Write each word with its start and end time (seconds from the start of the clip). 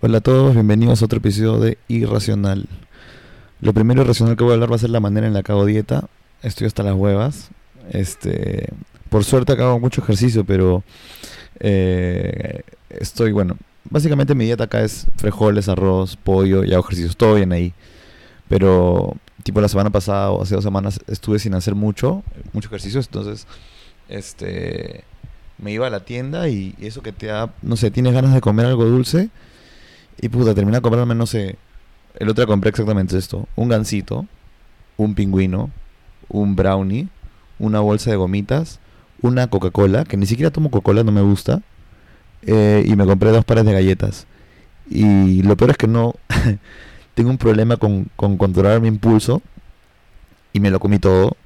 Hola 0.00 0.18
a 0.18 0.20
todos, 0.20 0.54
bienvenidos 0.54 1.02
a 1.02 1.06
otro 1.06 1.18
episodio 1.18 1.58
de 1.58 1.76
Irracional. 1.88 2.68
Lo 3.60 3.72
primero 3.72 4.02
irracional 4.02 4.36
que 4.36 4.44
voy 4.44 4.52
a 4.52 4.54
hablar 4.54 4.70
va 4.70 4.76
a 4.76 4.78
ser 4.78 4.90
la 4.90 5.00
manera 5.00 5.26
en 5.26 5.34
la 5.34 5.42
que 5.42 5.50
hago 5.50 5.66
dieta. 5.66 6.04
Estoy 6.40 6.68
hasta 6.68 6.84
las 6.84 6.94
huevas. 6.94 7.48
Este, 7.90 8.68
por 9.10 9.24
suerte 9.24 9.54
acabo 9.54 9.80
mucho 9.80 10.00
ejercicio, 10.00 10.44
pero 10.44 10.84
eh, 11.58 12.62
estoy, 12.90 13.32
bueno, 13.32 13.56
básicamente 13.90 14.36
mi 14.36 14.44
dieta 14.44 14.64
acá 14.64 14.82
es 14.82 15.04
frijoles, 15.16 15.68
arroz, 15.68 16.14
pollo 16.14 16.62
y 16.62 16.72
hago 16.74 16.84
ejercicios, 16.84 17.16
todo 17.16 17.34
bien 17.34 17.50
ahí. 17.50 17.74
Pero 18.48 19.16
tipo 19.42 19.60
la 19.60 19.68
semana 19.68 19.90
pasada 19.90 20.30
o 20.30 20.44
hace 20.44 20.54
dos 20.54 20.62
semanas 20.62 21.00
estuve 21.08 21.40
sin 21.40 21.54
hacer 21.54 21.74
mucho, 21.74 22.22
mucho 22.52 22.68
ejercicio, 22.68 23.00
entonces 23.00 23.48
este 24.08 25.02
me 25.60 25.72
iba 25.72 25.88
a 25.88 25.90
la 25.90 26.04
tienda 26.04 26.48
y 26.48 26.76
eso 26.80 27.02
que 27.02 27.10
te 27.10 27.26
da, 27.26 27.52
no 27.62 27.76
sé, 27.76 27.90
tienes 27.90 28.14
ganas 28.14 28.32
de 28.32 28.40
comer 28.40 28.66
algo 28.66 28.84
dulce 28.84 29.30
y 30.20 30.28
puta, 30.28 30.54
terminé 30.54 30.80
comprarme, 30.80 31.14
no 31.14 31.26
sé, 31.26 31.56
el 32.18 32.28
otro 32.28 32.46
compré 32.46 32.70
exactamente 32.70 33.16
esto, 33.16 33.48
un 33.56 33.68
gansito, 33.68 34.26
un 34.96 35.14
pingüino, 35.14 35.70
un 36.28 36.56
brownie, 36.56 37.08
una 37.58 37.80
bolsa 37.80 38.10
de 38.10 38.16
gomitas, 38.16 38.80
una 39.22 39.48
Coca-Cola, 39.48 40.04
que 40.04 40.16
ni 40.16 40.26
siquiera 40.26 40.50
tomo 40.50 40.70
Coca-Cola, 40.70 41.04
no 41.04 41.12
me 41.12 41.22
gusta, 41.22 41.62
eh, 42.42 42.84
y 42.86 42.96
me 42.96 43.06
compré 43.06 43.30
dos 43.30 43.44
pares 43.44 43.64
de 43.64 43.72
galletas. 43.72 44.26
Y 44.90 45.42
lo 45.42 45.56
peor 45.56 45.70
es 45.70 45.76
que 45.76 45.86
no, 45.86 46.14
tengo 47.14 47.30
un 47.30 47.38
problema 47.38 47.76
con, 47.76 48.08
con 48.16 48.36
controlar 48.36 48.80
mi 48.80 48.88
impulso 48.88 49.42
y 50.52 50.60
me 50.60 50.70
lo 50.70 50.80
comí 50.80 50.98
todo. 50.98 51.36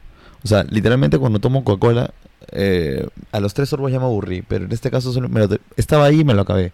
O 0.45 0.48
sea, 0.48 0.65
literalmente 0.65 1.19
cuando 1.19 1.39
tomo 1.39 1.65
Coca-Cola, 1.65 2.12
eh, 2.53 3.07
a 3.31 3.41
los 3.41 3.55
tres 3.55 3.69
sorbos 3.69 3.93
ya 3.93 3.98
me 3.98 4.07
aburrí, 4.07 4.43
pero 4.43 4.65
en 4.65 4.73
este 4.73 4.91
caso 4.91 5.12
solo 5.12 5.29
me 5.29 5.47
lo 5.47 5.59
estaba 5.77 6.07
ahí 6.07 6.20
y 6.20 6.25
me 6.25 6.34
lo 6.34 6.43
acabé. 6.43 6.73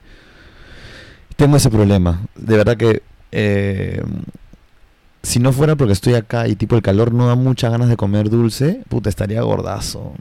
Tengo 1.39 1.57
ese 1.57 1.71
problema. 1.71 2.27
De 2.35 2.57
verdad 2.57 2.77
que 2.77 3.01
eh, 3.31 4.03
si 5.23 5.39
no 5.39 5.53
fuera 5.53 5.77
porque 5.77 5.93
estoy 5.93 6.15
acá 6.15 6.49
y 6.49 6.57
tipo 6.57 6.75
el 6.75 6.83
calor 6.83 7.15
no 7.15 7.29
da 7.29 7.37
muchas 7.37 7.71
ganas 7.71 7.89
de 7.89 7.97
comer 7.97 8.29
dulce, 8.29 8.83
puta, 8.89 9.09
estaría 9.09 9.41
gordazo. 9.43 10.15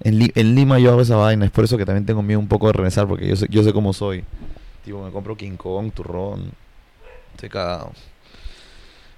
En, 0.00 0.18
Lima 0.56 0.80
yo 0.80 0.90
hago 0.90 1.02
esa 1.02 1.14
vaina, 1.14 1.44
es 1.44 1.52
por 1.52 1.62
eso 1.62 1.78
que 1.78 1.86
también 1.86 2.06
tengo 2.06 2.22
miedo 2.22 2.40
un 2.40 2.48
poco 2.48 2.66
de 2.66 2.72
regresar, 2.72 3.06
porque 3.06 3.28
yo 3.28 3.36
sé, 3.36 3.46
yo 3.50 3.62
sé 3.62 3.72
cómo 3.72 3.92
soy. 3.92 4.24
Tipo, 4.84 5.04
me 5.04 5.12
compro 5.12 5.36
King 5.36 5.56
Kong, 5.56 5.92
turrón. 5.92 6.50
Estoy 7.36 7.48
cagado. 7.48 7.92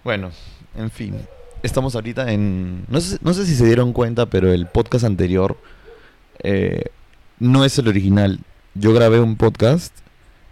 Bueno, 0.04 0.30
en 0.76 0.90
fin 0.90 1.16
estamos 1.64 1.94
ahorita 1.94 2.30
en... 2.30 2.84
No 2.88 3.00
sé, 3.00 3.16
no 3.22 3.32
sé 3.32 3.46
si 3.46 3.56
se 3.56 3.64
dieron 3.64 3.94
cuenta, 3.94 4.26
pero 4.26 4.52
el 4.52 4.66
podcast 4.66 5.06
anterior 5.06 5.56
eh, 6.42 6.84
no 7.38 7.64
es 7.64 7.78
el 7.78 7.88
original. 7.88 8.40
Yo 8.74 8.92
grabé 8.92 9.18
un 9.20 9.36
podcast 9.36 9.96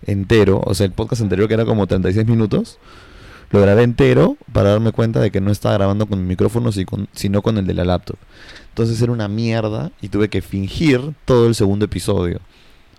entero, 0.06 0.61
o 0.64 0.75
sea, 0.75 0.86
el 0.86 0.92
podcast 0.92 1.22
anterior 1.22 1.48
que 1.48 1.55
era 1.55 1.64
como 1.64 1.86
36 1.86 2.27
minutos, 2.27 2.78
lo 3.50 3.61
grabé 3.61 3.83
entero 3.83 4.36
para 4.53 4.70
darme 4.70 4.92
cuenta 4.92 5.20
de 5.20 5.31
que 5.31 5.41
no 5.41 5.50
estaba 5.50 5.75
grabando 5.75 6.06
con 6.06 6.20
mi 6.20 6.27
micrófono, 6.27 6.70
sino 6.72 7.42
con 7.42 7.59
el 7.59 7.67
de 7.67 7.75
la 7.75 7.84
laptop. 7.84 8.17
Entonces 8.70 9.00
era 9.03 9.12
una 9.12 9.28
mierda 9.28 9.92
y 10.00 10.09
tuve 10.09 10.28
que 10.31 10.41
fingir 10.41 11.12
todo 11.27 11.47
el 11.47 11.55
segundo 11.55 11.84
episodio. 11.84 12.41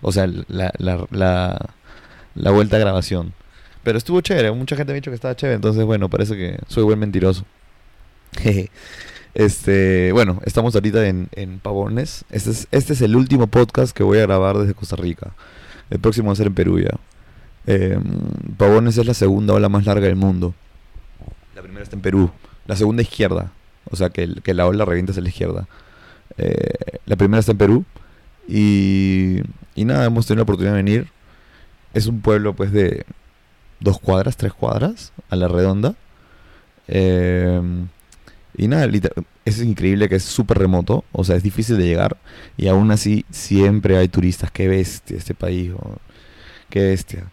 O 0.01 0.11
sea, 0.11 0.27
la, 0.27 0.71
la, 0.77 1.07
la, 1.09 1.69
la 2.35 2.51
vuelta 2.51 2.75
a 2.75 2.79
grabación. 2.79 3.33
Pero 3.83 3.97
estuvo 3.97 4.21
chévere, 4.21 4.51
mucha 4.51 4.75
gente 4.75 4.93
me 4.93 4.97
ha 4.97 5.01
dicho 5.01 5.11
que 5.11 5.15
estaba 5.15 5.35
chévere, 5.35 5.55
entonces 5.55 5.83
bueno, 5.83 6.09
parece 6.09 6.35
que 6.35 6.59
soy 6.67 6.83
buen 6.83 6.99
mentiroso. 6.99 7.45
este, 9.33 10.11
bueno, 10.13 10.39
estamos 10.45 10.73
ahorita 10.75 11.05
en, 11.05 11.59
Pavones. 11.61 12.25
Este 12.29 12.51
es, 12.51 12.67
este 12.71 12.93
es 12.93 13.01
el 13.01 13.15
último 13.15 13.47
podcast 13.47 13.95
que 13.95 14.03
voy 14.03 14.19
a 14.19 14.21
grabar 14.21 14.57
desde 14.57 14.73
Costa 14.73 14.95
Rica. 14.95 15.33
El 15.89 15.99
próximo 15.99 16.27
va 16.27 16.33
a 16.33 16.35
ser 16.35 16.47
en 16.47 16.53
Perú 16.55 16.79
ya. 16.79 16.99
Em, 17.65 18.03
Pavones 18.57 18.97
es 18.97 19.05
la 19.05 19.13
segunda 19.13 19.53
ola 19.53 19.69
más 19.69 19.85
larga 19.85 20.07
del 20.07 20.15
mundo. 20.15 20.53
La 21.55 21.61
primera 21.61 21.83
está 21.83 21.95
en 21.95 22.01
Perú. 22.01 22.31
La 22.65 22.75
segunda 22.75 23.01
izquierda. 23.01 23.51
O 23.89 23.95
sea 23.95 24.09
que, 24.09 24.35
que 24.43 24.53
la 24.53 24.65
ola 24.65 24.85
revienta 24.85 25.11
hacia 25.11 25.23
la 25.23 25.29
izquierda. 25.29 25.67
Eh, 26.37 26.99
la 27.05 27.15
primera 27.15 27.39
está 27.39 27.51
en 27.51 27.57
Perú. 27.57 27.85
Y, 28.47 29.41
y 29.75 29.85
nada, 29.85 30.05
hemos 30.05 30.25
tenido 30.25 30.39
la 30.39 30.43
oportunidad 30.43 30.73
de 30.73 30.83
venir. 30.83 31.07
Es 31.93 32.07
un 32.07 32.21
pueblo 32.21 32.53
pues 32.53 32.71
de 32.71 33.05
dos 33.79 33.99
cuadras, 33.99 34.37
tres 34.37 34.53
cuadras 34.53 35.13
a 35.29 35.35
la 35.35 35.47
redonda. 35.47 35.95
Eh, 36.87 37.61
y 38.55 38.67
nada, 38.67 38.87
es 39.45 39.61
increíble 39.61 40.07
que 40.09 40.15
es 40.15 40.23
súper 40.23 40.59
remoto, 40.59 41.03
o 41.11 41.23
sea, 41.23 41.35
es 41.35 41.43
difícil 41.43 41.77
de 41.77 41.85
llegar 41.85 42.17
y 42.55 42.67
aún 42.67 42.91
así 42.91 43.25
siempre 43.31 43.97
hay 43.97 44.07
turistas. 44.07 44.51
Qué 44.51 44.67
bestia 44.67 45.17
este 45.17 45.33
país, 45.33 45.71
qué 46.69 46.81
bestia. 46.81 47.31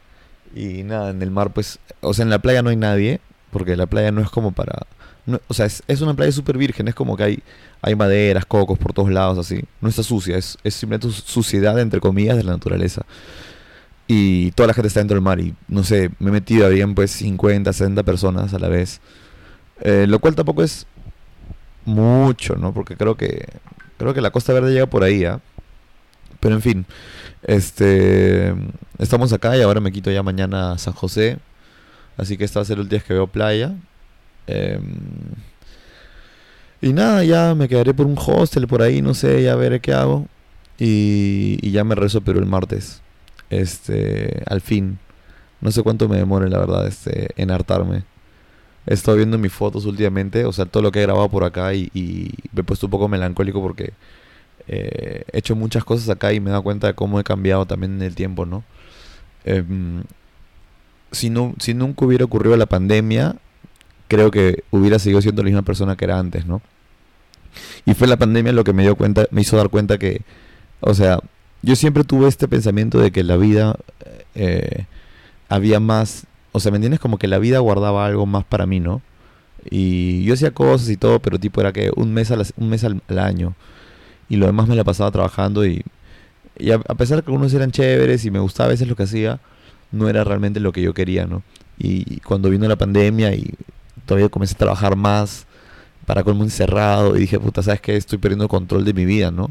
Y 0.55 0.83
nada, 0.83 1.11
en 1.11 1.23
el 1.23 1.31
mar 1.31 1.53
pues, 1.53 1.79
o 2.01 2.15
sea, 2.15 2.23
en 2.23 2.31
la 2.31 2.41
playa 2.41 2.63
no 2.63 2.71
hay 2.71 2.77
nadie, 2.77 3.21
porque 3.51 3.77
la 3.77 3.87
playa 3.87 4.13
no 4.13 4.23
es 4.23 4.31
como 4.31 4.53
para... 4.53 4.87
o 5.47 5.55
sea, 5.55 5.67
es, 5.67 5.83
es 5.89 6.01
una 6.01 6.15
playa 6.15 6.33
súper 6.33 6.57
virgen, 6.57 6.89
es 6.89 6.95
como 6.95 7.17
que 7.17 7.25
hay, 7.25 7.43
hay 7.83 7.95
maderas, 7.95 8.47
cocos 8.47 8.79
por 8.79 8.93
todos 8.93 9.11
lados, 9.11 9.39
así. 9.39 9.63
No 9.81 9.89
está 9.89 10.03
sucia, 10.03 10.39
es, 10.39 10.57
es 10.65 10.75
simplemente 10.75 11.11
suciedad, 11.11 11.79
entre 11.79 12.01
comillas, 12.01 12.37
de 12.37 12.45
la 12.45 12.53
naturaleza. 12.53 13.03
Y 14.09 14.51
toda 14.53 14.69
la 14.69 14.75
gente 14.75 14.89
está 14.89 15.01
dentro 15.01 15.15
del 15.15 15.23
mar 15.23 15.39
y, 15.39 15.55
no 15.69 15.85
sé, 15.85 16.11
me 16.19 16.31
he 16.31 16.33
metido, 16.33 16.67
habían 16.67 16.95
pues 16.95 17.13
50, 17.13 17.73
60 17.73 18.03
personas 18.03 18.55
a 18.55 18.59
la 18.59 18.69
vez. 18.69 19.01
Eh, 19.83 20.07
lo 20.09 20.19
cual 20.19 20.35
tampoco 20.35 20.63
es 20.63 20.87
mucho, 21.85 22.57
¿no? 22.57 22.73
Porque 22.73 22.97
creo 22.97 23.17
que 23.17 23.49
creo 23.99 24.15
que 24.15 24.21
la 24.21 24.31
Costa 24.31 24.53
Verde 24.53 24.73
llega 24.73 24.87
por 24.87 25.05
ahí, 25.05 25.25
¿ah? 25.25 25.41
Pero 26.41 26.55
en 26.55 26.63
fin, 26.63 26.87
este 27.43 28.55
estamos 28.99 29.33
acá 29.33 29.57
y 29.57 29.63
ahora 29.63 29.81
me 29.81 29.93
quito 29.93 30.11
ya 30.11 30.23
mañana 30.23 30.73
a 30.73 30.79
San 30.79 30.95
José. 30.95 31.39
Así 32.17 32.37
que 32.37 32.45
este 32.45 32.59
va 32.59 32.63
a 32.63 32.67
ser 32.67 32.79
el 32.79 32.89
día 32.89 33.01
que 33.01 33.15
veo 33.15 33.27
playa. 33.27 33.75
Em, 34.47 34.83
y 36.83 36.93
nada, 36.93 37.25
ya 37.25 37.55
me 37.55 37.69
quedaré 37.69 37.95
por 37.95 38.07
un 38.07 38.17
hostel 38.19 38.67
por 38.67 38.83
ahí, 38.83 39.03
no 39.03 39.15
sé, 39.15 39.43
ya 39.43 39.55
veré 39.57 39.81
qué 39.81 39.93
hago. 39.93 40.27
Y, 40.79 41.59
y 41.63 41.73
ya 41.73 41.85
me 41.85 41.95
rezo 41.95 42.23
pero 42.23 42.39
el 42.39 42.47
martes. 42.47 43.03
Este, 43.51 44.43
al 44.47 44.61
fin. 44.61 44.99
No 45.61 45.71
sé 45.73 45.83
cuánto 45.83 46.09
me 46.09 46.17
demore, 46.17 46.49
la 46.49 46.59
verdad, 46.59 46.87
este, 46.87 47.31
en 47.37 47.51
hartarme. 47.51 48.05
He 48.87 48.95
estado 48.95 49.17
viendo 49.17 49.39
mis 49.39 49.53
fotos 49.53 49.85
últimamente, 49.85 50.45
o 50.45 50.53
sea, 50.53 50.65
todo 50.65 50.83
lo 50.83 50.91
que 50.91 51.01
he 51.01 51.03
grabado 51.03 51.29
por 51.29 51.45
acá 51.45 51.75
y, 51.75 51.91
me 52.53 52.61
he 52.61 52.65
puesto 52.65 52.87
un 52.87 52.91
poco 52.91 53.09
melancólico 53.09 53.61
porque 53.61 53.93
eh, 54.67 55.25
he 55.33 55.39
hecho 55.39 55.55
muchas 55.55 55.85
cosas 55.85 56.09
acá 56.09 56.33
y 56.33 56.41
me 56.41 56.51
he 56.51 56.53
dado 56.53 56.63
cuenta 56.63 56.87
de 56.87 56.95
cómo 56.95 57.21
he 57.21 57.25
cambiado 57.25 57.67
también 57.67 57.95
en 57.95 58.03
el 58.03 58.15
tiempo, 58.15 58.47
¿no? 58.47 58.65
Em, 59.45 60.03
si, 61.13 61.31
no 61.31 61.55
si 61.59 61.75
nunca 61.75 62.05
hubiera 62.05 62.25
ocurrido 62.25 62.57
la 62.57 62.67
pandemia, 62.67 63.37
creo 64.09 64.31
que 64.31 64.65
hubiera 64.71 64.99
seguido 64.99 65.23
siendo 65.23 65.43
la 65.43 65.47
misma 65.47 65.63
persona 65.63 65.97
que 65.97 66.05
era 66.05 66.19
antes, 66.19 66.47
¿no? 66.47 66.63
Y 67.85 67.95
fue 67.95 68.09
la 68.09 68.17
pandemia 68.17 68.53
lo 68.53 68.65
que 68.65 68.73
me 68.73 68.83
dio 68.83 68.97
cuenta, 68.97 69.27
me 69.31 69.43
hizo 69.43 69.57
dar 69.57 69.71
cuenta 69.71 69.99
que, 69.99 70.23
o 70.81 70.95
sea, 70.95 71.21
yo 71.63 71.77
siempre 71.77 72.05
tuve 72.05 72.29
este 72.29 72.49
pensamiento 72.49 72.99
de 73.01 73.11
que 73.11 73.23
la 73.23 73.37
vida 73.37 73.77
eh, 74.35 74.87
había 75.49 75.81
más 75.81 76.25
o 76.61 76.63
sea, 76.63 76.71
¿me 76.73 76.77
entiendes? 76.77 77.01
Como 77.01 77.19
que 77.19 77.27
la 77.27 77.39
vida 77.39 77.59
guardaba 77.61 78.05
algo 78.05 78.27
más 78.27 78.45
para 78.45 78.67
mí, 78.67 78.81
¿no? 78.81 79.01
Y 79.71 80.25
yo 80.25 80.35
hacía 80.35 80.51
cosas 80.53 80.91
y 80.91 80.99
todo, 80.99 81.21
pero 81.21 81.39
tipo 81.39 81.61
era 81.61 81.73
que 81.73 81.91
un 81.97 82.13
mes, 82.13 82.31
un 82.57 82.69
mes 82.69 82.85
al, 82.85 83.01
año. 83.19 83.55
Y 84.29 84.37
lo 84.37 84.47
demás 84.47 84.69
me 84.69 84.77
la 84.77 84.85
pasaba 84.85 85.11
trabajando 85.11 85.65
y, 85.67 85.83
y 86.59 86.71
a, 86.71 86.79
pesar 86.81 87.23
que 87.23 87.31
algunos 87.31 87.55
eran 87.55 87.71
chéveres 87.73 88.25
y 88.27 88.31
me 88.31 88.41
gustaba 88.41 88.69
a 88.69 88.71
veces 88.73 88.89
lo 88.89 88.97
que 88.97 89.05
hacía, 89.05 89.41
no 89.91 90.09
era 90.09 90.23
realmente 90.23 90.61
lo 90.61 90.73
que 90.73 90.83
yo 90.83 90.95
quería, 90.95 91.27
¿no? 91.27 91.43
Y, 91.79 92.21
cuando 92.21 92.51
vino 92.51 92.69
la 92.69 92.77
pandemia 92.77 93.35
y 93.35 93.55
todavía 94.07 94.29
comencé 94.29 94.55
a 94.55 94.59
trabajar 94.59 94.97
más 94.97 95.47
para 96.07 96.25
con 96.25 96.37
muy 96.37 96.51
cerrado 96.51 97.17
y 97.17 97.21
dije, 97.21 97.41
puta, 97.41 97.63
¿sabes 97.63 97.81
qué? 97.81 97.97
Estoy 97.97 98.19
perdiendo 98.19 98.49
control 98.49 98.85
de 98.85 98.93
mi 98.93 99.07
vida, 99.07 99.31
¿no? 99.31 99.51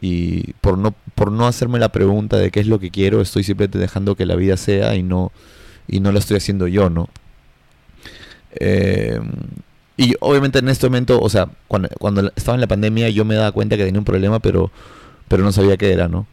Y 0.00 0.52
por 0.60 0.78
no, 0.78 0.94
por 1.14 1.32
no 1.32 1.46
hacerme 1.46 1.78
la 1.78 1.90
pregunta 1.90 2.36
de 2.36 2.50
qué 2.50 2.60
es 2.60 2.66
lo 2.66 2.78
que 2.78 2.90
quiero, 2.90 3.20
estoy 3.20 3.44
simplemente 3.44 3.78
dejando 3.78 4.16
que 4.16 4.26
la 4.26 4.36
vida 4.36 4.56
sea 4.56 4.94
y 4.94 5.02
no 5.02 5.32
y 5.88 6.00
no 6.00 6.12
lo 6.12 6.18
estoy 6.18 6.36
haciendo 6.36 6.66
yo, 6.66 6.90
¿no? 6.90 7.08
Eh, 8.56 9.20
y 9.96 10.14
obviamente 10.20 10.58
en 10.58 10.68
este 10.68 10.86
momento, 10.86 11.20
o 11.20 11.28
sea, 11.28 11.48
cuando, 11.68 11.88
cuando, 11.98 12.32
estaba 12.36 12.54
en 12.56 12.60
la 12.60 12.66
pandemia 12.66 13.08
yo 13.10 13.24
me 13.24 13.34
daba 13.34 13.52
cuenta 13.52 13.76
que 13.76 13.84
tenía 13.84 14.00
un 14.00 14.04
problema, 14.04 14.40
pero, 14.40 14.70
pero 15.28 15.44
no 15.44 15.52
sabía 15.52 15.76
qué 15.76 15.92
era, 15.92 16.08
¿no? 16.08 16.26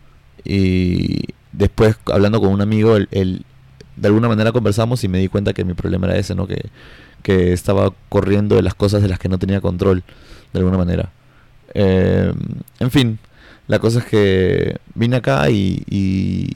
Y 0.43 1.19
después 1.51 1.97
hablando 2.05 2.39
con 2.39 2.49
un 2.49 2.61
amigo, 2.61 2.97
él, 2.97 3.45
de 3.95 4.07
alguna 4.07 4.27
manera 4.27 4.51
conversamos 4.51 5.03
y 5.03 5.07
me 5.07 5.19
di 5.19 5.27
cuenta 5.27 5.53
que 5.53 5.65
mi 5.65 5.73
problema 5.73 6.07
era 6.07 6.17
ese, 6.17 6.33
¿no? 6.33 6.47
Que, 6.47 6.69
que 7.23 7.53
estaba 7.53 7.93
corriendo 8.09 8.55
de 8.55 8.63
las 8.63 8.73
cosas 8.73 9.01
de 9.01 9.09
las 9.09 9.19
que 9.19 9.29
no 9.29 9.37
tenía 9.37 9.61
control, 9.61 10.03
de 10.53 10.59
alguna 10.59 10.77
manera. 10.77 11.11
Eh, 11.73 12.33
en 12.79 12.91
fin, 12.91 13.19
la 13.67 13.79
cosa 13.79 13.99
es 13.99 14.05
que 14.05 14.77
vine 14.95 15.17
acá 15.17 15.49
y 15.49 16.49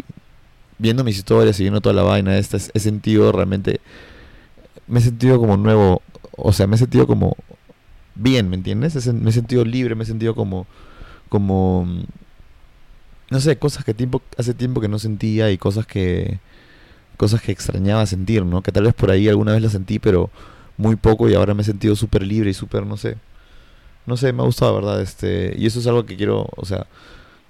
viendo 0.77 1.03
mis 1.03 1.17
historias 1.17 1.59
y 1.59 1.63
viendo 1.63 1.81
toda 1.81 1.95
la 1.95 2.03
vaina 2.03 2.37
esta, 2.37 2.57
he 2.57 2.79
sentido 2.79 3.31
realmente, 3.31 3.79
me 4.87 4.99
he 4.99 5.01
sentido 5.03 5.39
como 5.39 5.57
nuevo, 5.57 6.01
o 6.37 6.53
sea, 6.53 6.67
me 6.67 6.75
he 6.75 6.79
sentido 6.79 7.07
como 7.07 7.35
bien, 8.15 8.49
¿me 8.49 8.55
entiendes? 8.55 8.95
Me 9.13 9.29
he 9.29 9.33
sentido 9.33 9.65
libre, 9.65 9.95
me 9.95 10.03
he 10.03 10.07
sentido 10.07 10.35
como, 10.35 10.65
como, 11.29 11.87
no 13.29 13.39
sé, 13.39 13.57
cosas 13.57 13.83
que 13.83 13.93
tiempo, 13.93 14.21
hace 14.37 14.53
tiempo 14.53 14.81
que 14.81 14.87
no 14.87 14.99
sentía 14.99 15.51
y 15.51 15.57
cosas 15.57 15.85
que, 15.85 16.39
cosas 17.17 17.41
que 17.41 17.51
extrañaba 17.51 18.05
sentir, 18.05 18.45
¿no? 18.45 18.61
Que 18.61 18.71
tal 18.71 18.83
vez 18.83 18.93
por 18.93 19.11
ahí 19.11 19.27
alguna 19.29 19.53
vez 19.53 19.61
las 19.61 19.71
sentí, 19.73 19.99
pero 19.99 20.29
muy 20.77 20.95
poco 20.95 21.29
y 21.29 21.35
ahora 21.35 21.53
me 21.53 21.61
he 21.61 21.65
sentido 21.65 21.95
súper 21.95 22.23
libre 22.23 22.49
y 22.49 22.53
súper, 22.53 22.85
no 22.85 22.97
sé, 22.97 23.17
no 24.05 24.17
sé, 24.17 24.33
me 24.33 24.41
ha 24.43 24.45
gustado, 24.45 24.75
¿verdad? 24.75 25.01
Este, 25.01 25.55
y 25.57 25.65
eso 25.65 25.79
es 25.79 25.87
algo 25.87 26.05
que 26.05 26.15
quiero, 26.17 26.47
o 26.55 26.65
sea, 26.65 26.87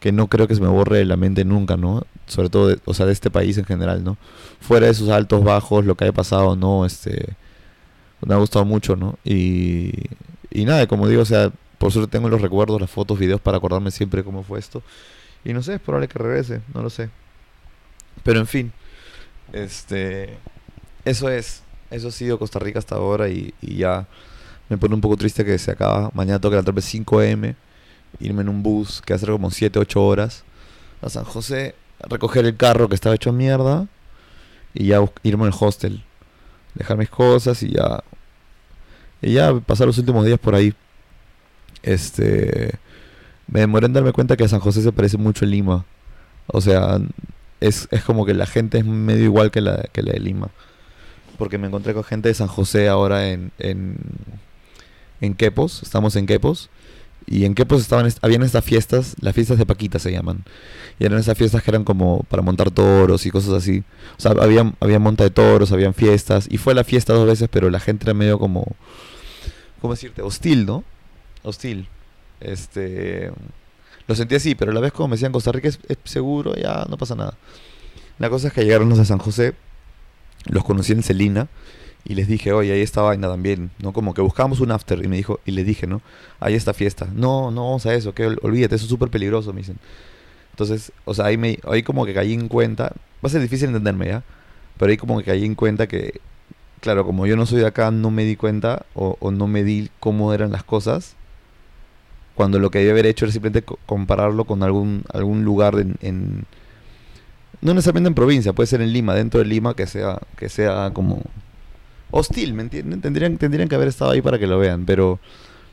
que 0.05 0.11
no 0.11 0.27
creo 0.27 0.47
que 0.47 0.53
se 0.53 0.61
me 0.61 0.67
borre 0.67 0.99
de 0.99 1.05
la 1.05 1.17
mente 1.17 1.43
nunca, 1.45 1.77
¿no? 1.77 2.05
Sobre 2.27 2.49
todo, 2.49 2.67
de, 2.67 2.79
o 2.85 2.93
sea, 2.93 3.07
de 3.07 3.11
este 3.11 3.31
país 3.31 3.57
en 3.57 3.65
general, 3.65 4.03
¿no? 4.03 4.17
Fuera 4.59 4.85
de 4.85 4.93
sus 4.93 5.09
altos, 5.09 5.43
bajos, 5.43 5.83
lo 5.83 5.95
que 5.95 6.03
haya 6.03 6.13
pasado, 6.13 6.55
¿no? 6.55 6.85
Este, 6.85 7.33
me 8.23 8.35
ha 8.35 8.37
gustado 8.37 8.65
mucho, 8.65 8.95
¿no? 8.95 9.17
Y, 9.23 9.93
y 10.51 10.65
nada, 10.65 10.85
como 10.85 11.07
digo, 11.07 11.23
o 11.23 11.25
sea, 11.25 11.51
por 11.79 11.91
suerte 11.91 12.11
tengo 12.11 12.29
los 12.29 12.39
recuerdos, 12.39 12.79
las 12.79 12.91
fotos, 12.91 13.17
videos 13.17 13.41
para 13.41 13.57
acordarme 13.57 13.89
siempre 13.89 14.23
cómo 14.23 14.43
fue 14.43 14.59
esto. 14.59 14.83
Y 15.43 15.53
no 15.53 15.63
sé, 15.63 15.73
es 15.73 15.81
probable 15.81 16.07
que 16.07 16.19
regrese, 16.19 16.61
no 16.71 16.83
lo 16.83 16.91
sé. 16.91 17.09
Pero 18.21 18.39
en 18.39 18.45
fin, 18.45 18.73
este, 19.53 20.37
eso 21.03 21.29
es, 21.29 21.63
eso 21.89 22.09
ha 22.09 22.11
sido 22.11 22.37
Costa 22.37 22.59
Rica 22.59 22.77
hasta 22.77 22.93
ahora 22.93 23.27
y, 23.27 23.55
y 23.59 23.77
ya 23.77 24.05
me 24.69 24.77
pone 24.77 24.93
un 24.93 25.01
poco 25.01 25.17
triste 25.17 25.43
que 25.43 25.57
se 25.57 25.71
acaba. 25.71 26.11
Mañana 26.13 26.37
tengo 26.37 26.51
que 26.51 26.57
levantarme 26.57 26.81
5 26.83 27.21
m, 27.23 27.55
irme 28.19 28.41
en 28.41 28.49
un 28.49 28.63
bus 28.63 29.01
que 29.01 29.13
hace 29.13 29.25
como 29.25 29.51
7, 29.51 29.79
8 29.79 30.03
horas 30.03 30.43
a 31.01 31.09
San 31.09 31.23
José, 31.23 31.75
a 32.03 32.07
recoger 32.07 32.45
el 32.45 32.55
carro 32.55 32.89
que 32.89 32.95
estaba 32.95 33.15
hecho 33.15 33.31
mierda 33.31 33.87
y 34.73 34.87
ya 34.87 34.99
irme 35.23 35.45
al 35.45 35.53
hostel, 35.57 36.03
dejar 36.73 36.97
mis 36.97 37.09
cosas 37.09 37.61
y 37.63 37.71
ya 37.71 38.03
y 39.21 39.33
ya 39.33 39.59
pasar 39.59 39.87
los 39.87 39.97
últimos 39.97 40.25
días 40.25 40.39
por 40.39 40.55
ahí. 40.55 40.73
Este 41.83 42.71
me 43.47 43.59
demoré 43.59 43.85
en 43.85 43.93
darme 43.93 44.11
cuenta 44.11 44.35
que 44.35 44.47
San 44.47 44.59
José 44.59 44.81
se 44.81 44.91
parece 44.91 45.17
mucho 45.17 45.45
a 45.45 45.47
Lima. 45.47 45.85
O 46.47 46.61
sea, 46.61 46.99
es, 47.59 47.87
es 47.91 48.03
como 48.03 48.25
que 48.25 48.33
la 48.33 48.45
gente 48.45 48.77
es 48.77 48.85
medio 48.85 49.25
igual 49.25 49.51
que 49.51 49.61
la, 49.61 49.83
que 49.91 50.01
la 50.03 50.13
de 50.13 50.19
Lima. 50.19 50.49
Porque 51.37 51.57
me 51.57 51.67
encontré 51.67 51.93
con 51.93 52.03
gente 52.03 52.29
de 52.29 52.35
San 52.35 52.47
José 52.47 52.87
ahora 52.87 53.29
en, 53.29 53.51
en, 53.59 53.97
en 55.21 55.33
Quepos, 55.33 55.83
estamos 55.83 56.15
en 56.15 56.25
Quepos, 56.25 56.69
y 57.27 57.45
en 57.45 57.55
Quepos 57.55 57.81
estaban, 57.81 58.11
habían 58.21 58.43
estas 58.43 58.63
fiestas, 58.63 59.15
las 59.19 59.33
fiestas 59.33 59.57
de 59.57 59.65
Paquita 59.65 59.99
se 59.99 60.11
llaman, 60.11 60.43
y 60.99 61.05
eran 61.05 61.19
esas 61.19 61.37
fiestas 61.37 61.63
que 61.63 61.71
eran 61.71 61.83
como 61.83 62.23
para 62.29 62.41
montar 62.41 62.71
toros 62.71 63.25
y 63.25 63.31
cosas 63.31 63.53
así. 63.53 63.83
O 64.17 64.21
sea, 64.21 64.31
había, 64.31 64.73
había 64.79 64.99
monta 64.99 65.23
de 65.23 65.31
toros, 65.31 65.71
habían 65.71 65.93
fiestas, 65.93 66.47
y 66.49 66.57
fue 66.57 66.75
la 66.75 66.83
fiesta 66.83 67.13
dos 67.13 67.27
veces, 67.27 67.49
pero 67.51 67.69
la 67.69 67.79
gente 67.79 68.05
era 68.05 68.13
medio 68.13 68.37
como, 68.37 68.65
¿cómo 69.81 69.93
decirte? 69.93 70.21
Hostil, 70.21 70.65
¿no? 70.65 70.83
Hostil. 71.43 71.87
Este, 72.39 73.31
lo 74.07 74.15
sentí 74.15 74.35
así, 74.35 74.55
pero 74.55 74.71
a 74.71 74.73
la 74.73 74.81
vez 74.81 74.91
como 74.91 75.09
me 75.09 75.15
decían 75.15 75.31
Costa 75.31 75.51
Rica 75.51 75.67
es, 75.67 75.79
es 75.87 75.97
seguro, 76.03 76.53
ya 76.55 76.85
no 76.89 76.97
pasa 76.97 77.15
nada. 77.15 77.35
La 78.19 78.29
cosa 78.29 78.49
es 78.49 78.53
que 78.53 78.63
llegaron 78.63 78.87
los 78.89 78.97
de 78.97 79.05
San 79.05 79.17
José, 79.17 79.55
los 80.45 80.63
conocí 80.63 80.93
en 80.93 81.03
Celina, 81.03 81.47
y 82.05 82.13
les 82.13 82.27
dije, 82.27 82.53
oye, 82.53 82.71
ahí 82.71 82.81
está 82.81 83.01
vaina 83.01 83.27
también, 83.27 83.71
¿no? 83.79 83.91
Como 83.91 84.13
que 84.13 84.21
buscamos 84.21 84.59
un 84.59 84.71
after 84.71 85.03
y 85.03 85.07
me 85.07 85.17
dijo, 85.17 85.39
y 85.45 85.51
le 85.51 85.63
dije, 85.63 85.87
¿no? 85.87 86.01
Ahí 86.39 86.53
está 86.53 86.73
fiesta. 86.73 87.07
No, 87.13 87.49
no 87.49 87.65
vamos 87.65 87.85
a 87.87 87.95
eso, 87.95 88.13
que 88.13 88.27
olvídate, 88.27 88.75
eso 88.75 88.85
es 88.85 88.89
súper 88.89 89.09
peligroso, 89.09 89.51
me 89.53 89.61
dicen. 89.61 89.79
Entonces, 90.51 90.91
o 91.03 91.13
sea, 91.13 91.25
ahí, 91.25 91.37
me, 91.37 91.59
ahí 91.67 91.83
como 91.83 92.05
que 92.05 92.13
caí 92.13 92.33
en 92.33 92.47
cuenta, 92.47 92.93
va 93.23 93.27
a 93.27 93.29
ser 93.29 93.41
difícil 93.41 93.69
entenderme, 93.69 94.07
¿ya? 94.07 94.23
Pero 94.77 94.91
ahí 94.91 94.97
como 94.97 95.17
que 95.17 95.25
caí 95.25 95.45
en 95.45 95.55
cuenta 95.55 95.87
que, 95.87 96.21
claro, 96.79 97.05
como 97.05 97.25
yo 97.25 97.35
no 97.35 97.45
soy 97.47 97.61
de 97.61 97.67
acá, 97.67 97.89
no 97.89 98.11
me 98.11 98.23
di 98.23 98.35
cuenta 98.35 98.85
o, 98.93 99.17
o 99.19 99.31
no 99.31 99.47
me 99.47 99.63
di 99.63 99.89
cómo 99.99 100.33
eran 100.33 100.51
las 100.51 100.63
cosas, 100.63 101.15
cuando 102.35 102.59
lo 102.59 102.69
que 102.69 102.79
debía 102.79 102.91
haber 102.91 103.07
hecho 103.07 103.25
era 103.25 103.31
simplemente 103.31 103.65
compararlo 103.85 104.45
con 104.45 104.61
algún, 104.61 105.05
algún 105.11 105.43
lugar 105.43 105.79
en, 105.79 105.95
en, 106.01 106.45
no 107.61 107.73
necesariamente 107.73 108.09
en 108.09 108.15
provincia, 108.15 108.53
puede 108.53 108.67
ser 108.67 108.81
en 108.81 108.93
Lima, 108.93 109.15
dentro 109.15 109.39
de 109.39 109.45
Lima, 109.45 109.73
que 109.73 109.87
sea, 109.87 110.19
que 110.37 110.49
sea 110.49 110.91
como 110.93 111.21
hostil, 112.15 112.53
¿me 112.53 112.63
entienden? 112.63 113.01
Tendrían, 113.01 113.37
tendrían 113.37 113.67
que 113.67 113.75
haber 113.75 113.89
estado 113.89 114.11
ahí 114.11 114.21
para 114.21 114.39
que 114.39 114.47
lo 114.47 114.57
vean, 114.57 114.85
pero, 114.85 115.19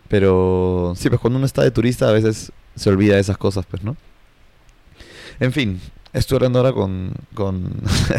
pero 0.08 0.92
sí, 0.96 1.08
pues 1.08 1.20
cuando 1.20 1.36
uno 1.38 1.46
está 1.46 1.62
de 1.62 1.70
turista 1.70 2.08
a 2.08 2.12
veces 2.12 2.50
se 2.74 2.90
olvida 2.90 3.14
de 3.14 3.20
esas 3.20 3.38
cosas, 3.38 3.64
pues, 3.64 3.84
¿no? 3.84 3.96
En 5.38 5.52
fin, 5.52 5.80
estoy 6.12 6.36
hablando 6.36 6.58
ahora 6.58 6.72
con, 6.72 7.12
con 7.34 7.70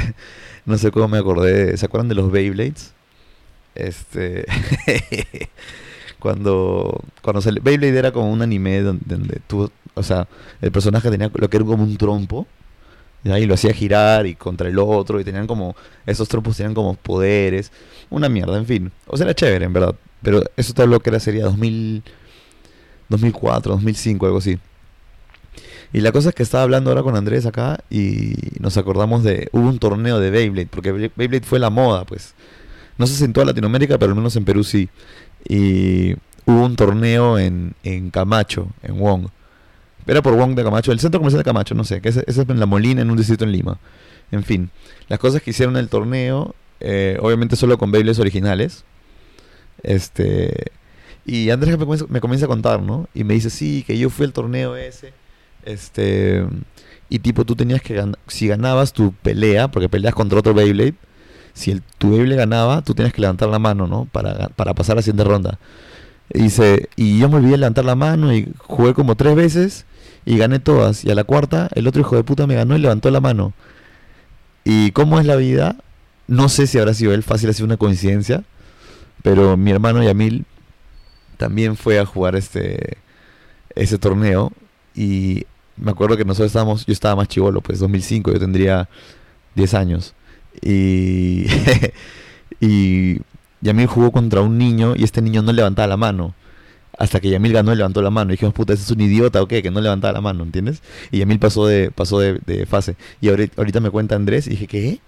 no 0.66 0.78
sé 0.78 0.92
cómo 0.92 1.10
me 1.10 1.18
acordé, 1.18 1.76
¿se 1.76 1.86
acuerdan 1.86 2.08
de 2.08 2.16
los 2.16 2.32
Beyblades? 2.32 2.94
Este, 3.76 4.46
cuando, 6.20 7.04
cuando 7.22 7.42
se, 7.42 7.52
Beyblade 7.52 7.98
era 7.98 8.14
como 8.14 8.32
un 8.32 8.42
anime 8.42 8.82
donde, 8.82 9.04
donde 9.06 9.42
o 9.96 10.04
sea, 10.04 10.30
el 10.62 10.72
personaje 10.72 11.12
tenía 11.12 11.30
lo 11.34 11.50
que 11.50 11.58
era 11.58 11.66
como 11.66 11.84
un 11.84 11.98
trompo, 11.98 12.48
y 13.24 13.46
lo 13.46 13.54
hacía 13.54 13.74
girar 13.74 14.26
y 14.26 14.36
contra 14.36 14.68
el 14.68 14.78
otro 14.78 15.20
y 15.20 15.24
tenían 15.24 15.48
como, 15.48 15.76
esos 16.06 16.28
trompos 16.28 16.58
tenían 16.58 16.74
como 16.74 16.96
poderes, 16.96 17.72
una 18.10 18.28
mierda, 18.28 18.58
en 18.58 18.66
fin. 18.66 18.92
O 19.08 19.16
sea, 19.16 19.26
era 19.26 19.34
chévere, 19.34 19.66
en 19.66 19.74
verdad. 19.74 19.96
Pero 20.22 20.44
eso 20.58 20.74
todo 20.74 20.88
lo 20.88 21.00
que 21.00 21.10
era 21.10 21.20
sería 21.20 21.46
2000, 21.46 22.04
2004, 23.10 23.74
2005, 23.74 24.26
algo 24.26 24.38
así. 24.40 24.60
Y 25.94 26.02
la 26.02 26.12
cosa 26.12 26.30
es 26.30 26.36
que 26.36 26.44
estaba 26.44 26.64
hablando 26.64 26.90
ahora 26.90 27.04
con 27.04 27.16
Andrés 27.16 27.46
acá 27.46 27.80
y 27.90 28.34
nos 28.60 28.78
acordamos 28.78 29.24
de, 29.24 29.48
hubo 29.52 29.70
un 29.70 29.80
torneo 29.80 30.20
de 30.20 30.32
Beyblade, 30.32 30.68
porque 30.68 30.92
Beyblade 30.92 31.46
fue 31.46 31.60
la 31.60 31.70
moda, 31.70 32.04
pues. 32.06 32.34
No 32.98 33.08
sé 33.08 33.16
si 33.16 33.24
en 33.24 33.34
toda 33.34 33.46
Latinoamérica, 33.46 33.98
pero 33.98 34.12
al 34.12 34.18
menos 34.18 34.36
en 34.36 34.46
Perú 34.46 34.64
sí. 34.64 34.90
Y 35.48 36.14
hubo 36.46 36.66
un 36.66 36.76
torneo 36.76 37.40
en, 37.40 37.74
en 37.84 38.10
Camacho, 38.10 38.68
en 38.82 39.00
Wong 39.00 39.28
era 40.08 40.22
por 40.22 40.36
Wong 40.36 40.56
de 40.56 40.64
Camacho, 40.64 40.92
el 40.92 41.00
centro 41.00 41.20
comercial 41.20 41.40
de 41.40 41.46
Camacho, 41.46 41.76
no 41.76 41.84
sé, 41.84 42.02
que 42.02 42.10
ese, 42.10 42.24
es 42.28 42.38
en 42.38 42.60
La 42.60 42.66
Molina, 42.66 43.02
en 43.02 43.12
un 43.12 43.18
distrito 43.18 43.44
en 43.44 43.52
Lima. 43.52 43.80
En 44.32 44.44
fin, 44.44 44.72
las 45.08 45.20
cosas 45.20 45.42
que 45.42 45.52
hicieron 45.52 45.78
el 45.78 45.90
torneo, 45.90 46.56
eh, 46.80 47.18
obviamente 47.22 47.56
solo 47.56 47.78
con 47.78 47.92
Beyblades 47.92 48.20
originales. 48.20 48.84
Este. 49.84 50.72
Y 51.26 51.50
Andrés 51.52 51.78
me 51.78 52.20
comienza, 52.20 52.46
a 52.46 52.50
contar, 52.50 52.82
¿no? 52.82 53.08
Y 53.14 53.24
me 53.24 53.34
dice, 53.36 53.50
sí, 53.50 53.84
que 53.88 53.98
yo 53.98 54.10
fui 54.10 54.26
al 54.26 54.34
torneo 54.34 54.76
ese. 54.76 55.14
Este. 55.66 56.46
Y 57.10 57.20
tipo, 57.20 57.46
tú 57.46 57.56
tenías 57.56 57.82
que. 57.82 58.04
Si 58.28 58.48
ganabas 58.48 58.92
tu 58.94 59.14
pelea, 59.14 59.70
porque 59.70 59.88
peleas 59.88 60.14
contra 60.14 60.40
otro 60.40 60.54
Beyblade, 60.54 60.96
si 61.54 61.72
el, 61.72 61.82
tu 61.98 62.12
Beyblade 62.12 62.38
ganaba, 62.38 62.82
tú 62.82 62.94
tenías 62.94 63.14
que 63.14 63.22
levantar 63.22 63.50
la 63.50 63.60
mano, 63.60 63.88
¿no? 63.88 64.06
Para, 64.12 64.50
para 64.50 64.74
pasar 64.74 64.96
la 64.96 65.02
siguiente 65.02 65.24
ronda. 65.24 65.60
Y 66.34 66.48
y 66.96 67.20
yo 67.20 67.30
me 67.30 67.36
olvidé 67.36 67.52
de 67.52 67.58
levantar 67.60 67.86
la 67.86 67.96
mano 67.96 68.34
y 68.34 68.52
jugué 68.58 68.94
como 68.94 69.16
tres 69.16 69.36
veces 69.36 69.86
y 70.26 70.38
gané 70.38 70.60
todas. 70.60 71.04
Y 71.06 71.12
a 71.12 71.16
la 71.16 71.24
cuarta, 71.24 71.70
el 71.76 71.88
otro 71.88 72.02
hijo 72.02 72.16
de 72.16 72.24
puta 72.24 72.48
me 72.48 72.56
ganó 72.56 72.76
y 72.76 72.80
levantó 72.80 73.12
la 73.12 73.22
mano. 73.22 73.54
¿Y 74.64 74.92
cómo 74.92 75.20
es 75.20 75.26
la 75.26 75.36
vida? 75.36 75.78
No 76.28 76.50
sé 76.50 76.68
si 76.68 76.78
habrá 76.78 76.94
sido 76.94 77.14
él, 77.14 77.24
fácil 77.24 77.50
ha 77.50 77.54
sido 77.54 77.66
una 77.66 77.78
coincidencia, 77.78 78.44
pero 79.22 79.58
mi 79.58 79.72
hermano 79.72 80.02
Yamil 80.04 80.46
también 81.38 81.76
fue 81.76 82.00
a 82.00 82.06
jugar 82.06 82.36
este 82.36 82.98
ese 83.76 83.98
torneo 83.98 84.52
y 84.96 85.46
me 85.78 85.92
acuerdo 85.92 86.18
que 86.18 86.26
nosotros 86.26 86.48
estábamos, 86.48 86.86
yo 86.86 86.94
estaba 86.94 87.16
más 87.16 87.28
chivolo, 87.28 87.62
pues 87.62 87.80
2005, 87.80 88.32
yo 88.32 88.40
tendría 88.40 88.90
10 89.56 89.74
años. 89.74 90.14
Y, 90.62 91.48
y 92.60 93.20
Yamil 93.62 93.88
jugó 93.88 94.12
contra 94.12 94.42
un 94.42 94.58
niño 94.58 94.94
y 94.96 95.04
este 95.04 95.22
niño 95.22 95.42
no 95.42 95.52
levantaba 95.52 95.88
la 95.88 95.98
mano. 95.98 96.36
Hasta 97.04 97.20
que 97.20 97.30
Yamil 97.30 97.52
ganó 97.52 97.74
y 97.74 97.76
levantó 97.76 98.02
la 98.02 98.10
mano. 98.10 98.32
Y 98.32 98.36
dijimos, 98.36 98.54
puta, 98.54 98.72
ese 98.72 98.84
es 98.84 98.92
un 98.92 99.02
idiota 99.02 99.42
o 99.42 99.48
qué, 99.48 99.62
que 99.62 99.70
no 99.70 99.82
levantaba 99.82 100.14
la 100.14 100.22
mano, 100.22 100.46
¿entiendes? 100.46 100.82
Y 101.12 101.20
Yamil 101.20 101.38
pasó 101.38 101.68
de, 101.68 101.92
pasó 101.92 102.18
de, 102.18 102.66
fase. 102.66 102.96
Y 103.20 103.28
ahorita, 103.28 103.82
me 103.82 103.90
cuenta 103.90 104.16
Andrés 104.16 104.48
y 104.48 104.52
dije, 104.52 104.68
¿qué? 104.68 105.02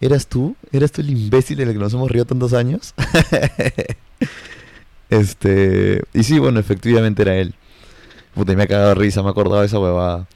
¿Eras 0.00 0.26
tú? 0.26 0.56
¿Eras 0.72 0.90
tú 0.90 1.00
el 1.00 1.10
imbécil 1.10 1.58
del 1.58 1.72
que 1.74 1.78
nos 1.78 1.94
hemos 1.94 2.10
río 2.10 2.24
tantos 2.24 2.54
años? 2.54 2.92
este. 5.10 6.02
Y 6.12 6.24
sí, 6.24 6.40
bueno, 6.40 6.58
efectivamente 6.58 7.22
era 7.22 7.36
él. 7.36 7.54
Puta, 8.34 8.52
y 8.52 8.56
me 8.56 8.64
ha 8.64 8.66
cagado 8.66 8.96
risa, 8.96 9.22
me 9.22 9.28
ha 9.28 9.30
acordado 9.30 9.60
de 9.60 9.66
esa 9.66 9.78
huevada. 9.78 10.26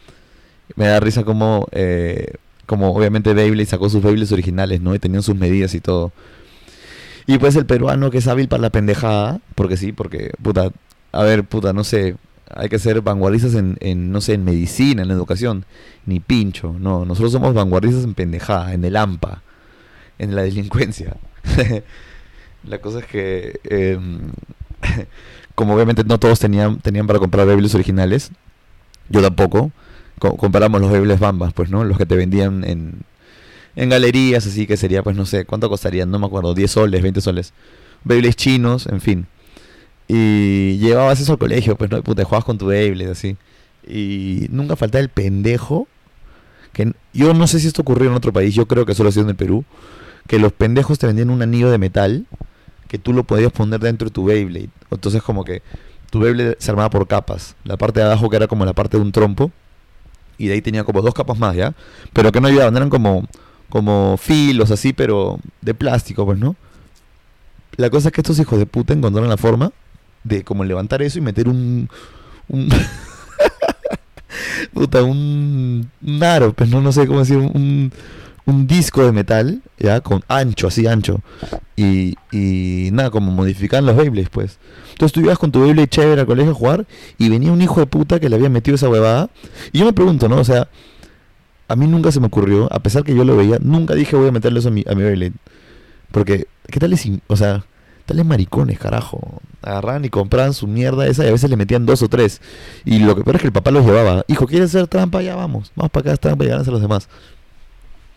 Me 0.76 0.86
da 0.86 1.00
risa 1.00 1.24
como, 1.24 1.66
eh, 1.72 2.34
como 2.66 2.94
obviamente 2.94 3.34
Beyblade 3.34 3.66
sacó 3.66 3.90
sus 3.90 4.04
Beyblades 4.04 4.30
originales, 4.30 4.80
¿no? 4.80 4.94
Y 4.94 5.00
tenían 5.00 5.24
sus 5.24 5.34
medidas 5.34 5.74
y 5.74 5.80
todo. 5.80 6.12
Y 7.26 7.38
pues 7.38 7.56
el 7.56 7.66
peruano 7.66 8.10
que 8.10 8.18
es 8.18 8.28
hábil 8.28 8.48
para 8.48 8.62
la 8.62 8.70
pendejada, 8.70 9.40
porque 9.54 9.76
sí, 9.76 9.92
porque, 9.92 10.32
puta, 10.42 10.70
a 11.12 11.22
ver, 11.24 11.44
puta, 11.44 11.72
no 11.72 11.82
sé, 11.82 12.16
hay 12.54 12.68
que 12.68 12.78
ser 12.78 13.00
vanguardistas 13.00 13.54
en, 13.54 13.76
en, 13.80 14.12
no 14.12 14.20
sé, 14.20 14.34
en 14.34 14.44
medicina, 14.44 15.02
en 15.02 15.10
educación, 15.10 15.64
ni 16.04 16.20
pincho, 16.20 16.76
no, 16.78 17.04
nosotros 17.04 17.32
somos 17.32 17.52
vanguardistas 17.54 18.04
en 18.04 18.14
pendejada, 18.14 18.74
en 18.74 18.84
el 18.84 18.96
AMPA, 18.96 19.42
en 20.18 20.36
la 20.36 20.42
delincuencia. 20.42 21.16
la 22.64 22.78
cosa 22.78 23.00
es 23.00 23.06
que, 23.06 23.60
em, 23.64 24.30
como 25.56 25.74
obviamente 25.74 26.04
no 26.04 26.18
todos 26.18 26.38
tenían, 26.38 26.78
tenían 26.78 27.08
para 27.08 27.18
comprar 27.18 27.46
Biblias 27.48 27.74
originales, 27.74 28.30
yo 29.08 29.20
tampoco, 29.20 29.72
comparamos 30.18 30.80
los 30.80 30.92
Biblias 30.92 31.18
Bambas, 31.18 31.52
pues, 31.52 31.70
¿no? 31.70 31.84
Los 31.84 31.98
que 31.98 32.06
te 32.06 32.16
vendían 32.16 32.64
en 32.64 33.00
en 33.76 33.90
galerías, 33.90 34.46
así 34.46 34.66
que 34.66 34.76
sería, 34.76 35.02
pues 35.02 35.16
no 35.16 35.26
sé, 35.26 35.44
¿cuánto 35.44 35.68
costaría? 35.68 36.06
No 36.06 36.18
me 36.18 36.26
acuerdo, 36.26 36.54
10 36.54 36.70
soles, 36.70 37.02
20 37.02 37.20
soles. 37.20 37.52
Beyblades 38.04 38.36
chinos, 38.36 38.86
en 38.86 39.00
fin. 39.00 39.26
Y 40.08 40.78
llevabas 40.78 41.20
eso 41.20 41.32
al 41.32 41.38
colegio, 41.38 41.76
pues 41.76 41.90
no, 41.90 42.02
puta, 42.02 42.24
jugabas 42.24 42.44
con 42.44 42.58
tu 42.58 42.66
Beyblade, 42.66 43.10
así. 43.10 43.36
Y 43.86 44.46
nunca 44.50 44.76
faltaba 44.76 45.02
el 45.02 45.10
pendejo 45.10 45.86
que 46.72 46.92
yo 47.14 47.32
no 47.32 47.46
sé 47.46 47.60
si 47.60 47.68
esto 47.68 47.82
ocurrió 47.82 48.10
en 48.10 48.16
otro 48.16 48.32
país, 48.32 48.54
yo 48.54 48.66
creo 48.66 48.84
que 48.84 48.94
solo 48.94 49.08
ha 49.08 49.12
sido 49.12 49.24
en 49.24 49.30
el 49.30 49.36
Perú, 49.36 49.64
que 50.26 50.38
los 50.38 50.52
pendejos 50.52 50.98
te 50.98 51.06
vendían 51.06 51.30
un 51.30 51.40
anillo 51.42 51.70
de 51.70 51.78
metal 51.78 52.26
que 52.88 52.98
tú 52.98 53.12
lo 53.12 53.24
podías 53.24 53.52
poner 53.52 53.80
dentro 53.80 54.08
de 54.08 54.12
tu 54.12 54.24
Beyblade. 54.24 54.70
Entonces 54.90 55.22
como 55.22 55.44
que 55.44 55.62
tu 56.10 56.20
Beyblade 56.20 56.56
se 56.58 56.70
armaba 56.70 56.90
por 56.90 57.06
capas. 57.06 57.56
La 57.64 57.76
parte 57.76 58.00
de 58.00 58.06
abajo 58.06 58.28
que 58.30 58.36
era 58.36 58.46
como 58.46 58.64
la 58.64 58.72
parte 58.72 58.96
de 58.96 59.02
un 59.02 59.12
trompo 59.12 59.50
y 60.38 60.48
de 60.48 60.54
ahí 60.54 60.62
tenía 60.62 60.84
como 60.84 61.02
dos 61.02 61.14
capas 61.14 61.38
más, 61.38 61.56
¿ya? 61.56 61.74
Pero 62.12 62.30
que 62.32 62.40
no 62.40 62.48
ayudaban, 62.48 62.76
eran 62.76 62.90
como 62.90 63.26
como 63.68 64.16
filos 64.16 64.70
así, 64.70 64.92
pero 64.92 65.38
de 65.60 65.74
plástico, 65.74 66.24
pues, 66.24 66.38
¿no? 66.38 66.56
La 67.76 67.90
cosa 67.90 68.08
es 68.08 68.12
que 68.12 68.20
estos 68.20 68.38
hijos 68.38 68.58
de 68.58 68.66
puta 68.66 68.94
encontraron 68.94 69.28
la 69.28 69.36
forma 69.36 69.72
de 70.24 70.44
como 70.44 70.64
levantar 70.64 71.02
eso 71.02 71.18
y 71.18 71.22
meter 71.22 71.48
un 71.48 71.88
un 72.48 72.68
puta 74.72 75.02
un, 75.02 75.90
un 76.02 76.22
aro, 76.22 76.52
pues 76.52 76.70
no 76.70 76.80
no 76.80 76.92
sé 76.92 77.06
cómo 77.06 77.20
decir 77.20 77.36
un 77.36 77.92
un 78.46 78.68
disco 78.68 79.04
de 79.04 79.12
metal, 79.12 79.60
ya, 79.76 80.00
con 80.00 80.22
ancho, 80.28 80.68
así 80.68 80.86
ancho. 80.86 81.20
Y, 81.74 82.14
y 82.30 82.90
nada, 82.92 83.10
como 83.10 83.32
modificar 83.32 83.82
los 83.82 83.96
Beyblades, 83.96 84.30
pues. 84.30 84.58
Entonces 84.92 85.12
tú 85.12 85.20
ibas 85.20 85.36
con 85.36 85.50
tu 85.50 85.60
Beyblade 85.60 85.88
chévere 85.88 86.20
al 86.20 86.26
colegio 86.26 86.52
a 86.52 86.54
jugar 86.54 86.86
y 87.18 87.28
venía 87.28 87.52
un 87.52 87.60
hijo 87.60 87.80
de 87.80 87.86
puta 87.86 88.20
que 88.20 88.28
le 88.28 88.36
había 88.36 88.48
metido 88.48 88.76
esa 88.76 88.88
huevada. 88.88 89.30
Y 89.72 89.80
yo 89.80 89.84
me 89.84 89.92
pregunto, 89.92 90.28
¿no? 90.28 90.36
O 90.36 90.44
sea, 90.44 90.68
a 91.68 91.76
mí 91.76 91.86
nunca 91.86 92.12
se 92.12 92.20
me 92.20 92.26
ocurrió, 92.26 92.72
a 92.72 92.80
pesar 92.80 93.02
que 93.02 93.14
yo 93.14 93.24
lo 93.24 93.36
veía, 93.36 93.58
nunca 93.60 93.94
dije 93.94 94.16
voy 94.16 94.28
a 94.28 94.32
meterle 94.32 94.60
eso 94.60 94.68
a 94.68 94.72
mi, 94.72 94.84
a 94.86 94.94
mi 94.94 95.02
Beyblade. 95.02 95.34
Porque, 96.12 96.46
¿qué 96.70 96.78
tal 96.78 96.92
es, 96.92 97.08
o 97.26 97.36
sea, 97.36 97.64
tales 98.06 98.24
maricones, 98.24 98.78
carajo? 98.78 99.42
Agarraban 99.62 100.04
y 100.04 100.10
compraban 100.10 100.54
su 100.54 100.66
mierda 100.66 101.06
esa 101.06 101.24
y 101.24 101.28
a 101.28 101.32
veces 101.32 101.50
le 101.50 101.56
metían 101.56 101.86
dos 101.86 102.02
o 102.02 102.08
tres. 102.08 102.40
Y 102.84 103.00
lo 103.00 103.16
que 103.16 103.22
peor 103.22 103.36
es 103.36 103.42
que 103.42 103.48
el 103.48 103.52
papá 103.52 103.70
los 103.72 103.84
llevaba. 103.84 104.24
Hijo, 104.28 104.46
¿quieres 104.46 104.74
hacer 104.74 104.86
trampa? 104.86 105.22
Ya 105.22 105.34
vamos. 105.34 105.72
Vamos 105.74 105.90
para 105.90 106.12
acá, 106.12 106.16
trampa 106.16 106.44
y 106.44 106.50
a 106.50 106.58
los 106.58 106.80
demás. 106.80 107.08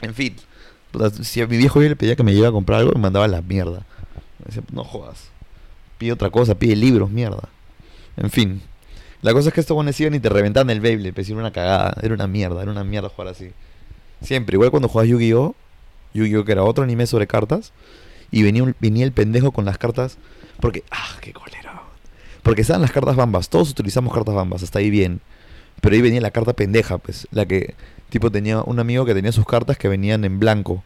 En 0.02 0.14
fin, 0.14 0.36
si 1.22 1.42
a 1.42 1.48
mi 1.48 1.58
viejo 1.58 1.82
yo 1.82 1.90
le 1.90 1.96
pedía 1.96 2.16
que 2.16 2.24
me 2.24 2.34
lleve 2.34 2.48
a 2.48 2.52
comprar 2.52 2.82
algo, 2.82 2.94
me 2.94 3.02
mandaba 3.02 3.28
la 3.28 3.42
mierda. 3.42 3.86
Me 4.40 4.46
decía, 4.46 4.64
no 4.72 4.84
jodas. 4.84 5.30
Pide 5.98 6.14
otra 6.14 6.30
cosa, 6.30 6.56
pide 6.56 6.76
libros, 6.76 7.10
mierda. 7.10 7.50
En 8.16 8.30
fin. 8.30 8.62
La 9.22 9.34
cosa 9.34 9.50
es 9.50 9.54
que 9.54 9.62
estos 9.62 9.76
buenos 9.76 10.00
iban 10.00 10.14
y 10.16 10.20
te 10.20 10.30
reventaban 10.30 10.70
el 10.70 10.80
Beyblade, 10.80 11.14
pues 11.14 11.30
era 11.30 11.40
una 11.40 11.52
cagada, 11.52 11.94
era 12.02 12.14
una 12.14 12.28
mierda, 12.28 12.62
era 12.62 12.72
una 12.72 12.84
mierda 12.84 13.10
jugar 13.10 13.30
así. 13.30 13.52
Siempre, 14.22 14.56
igual 14.56 14.72
cuando 14.72 14.88
jugabas 14.88 15.10
Yu-Gi-Oh! 15.10 15.56
Yu-Gi-Oh! 16.14 16.46
que 16.46 16.52
era 16.52 16.64
otro 16.64 16.84
anime 16.84 17.06
sobre 17.06 17.28
cartas, 17.28 17.74
y 18.32 18.44
venía, 18.44 18.74
venía 18.80 19.06
el 19.06 19.12
pendejo 19.12 19.52
con 19.52 19.66
las 19.66 19.78
cartas, 19.78 20.18
porque, 20.60 20.84
ah, 20.92 21.18
qué 21.22 21.34
cólera. 21.34 21.84
Porque 22.44 22.62
estaban 22.62 22.82
las 22.82 22.92
cartas 22.92 23.16
bambas, 23.16 23.50
todos 23.50 23.70
utilizamos 23.72 24.14
cartas 24.14 24.36
bambas, 24.36 24.64
hasta 24.64 24.80
ahí 24.80 24.90
bien. 24.90 25.22
Pero 25.82 25.96
ahí 25.96 26.02
venía 26.02 26.22
la 26.22 26.32
carta 26.32 26.54
pendeja, 26.54 26.98
pues, 26.98 27.28
la 27.32 27.46
que 27.46 27.76
Tipo, 28.10 28.32
tenía 28.32 28.62
un 28.64 28.80
amigo 28.80 29.06
que 29.06 29.14
tenía 29.14 29.32
sus 29.32 29.46
cartas 29.46 29.78
que 29.78 29.88
venían 29.88 30.26
en 30.26 30.40
blanco. 30.40 30.84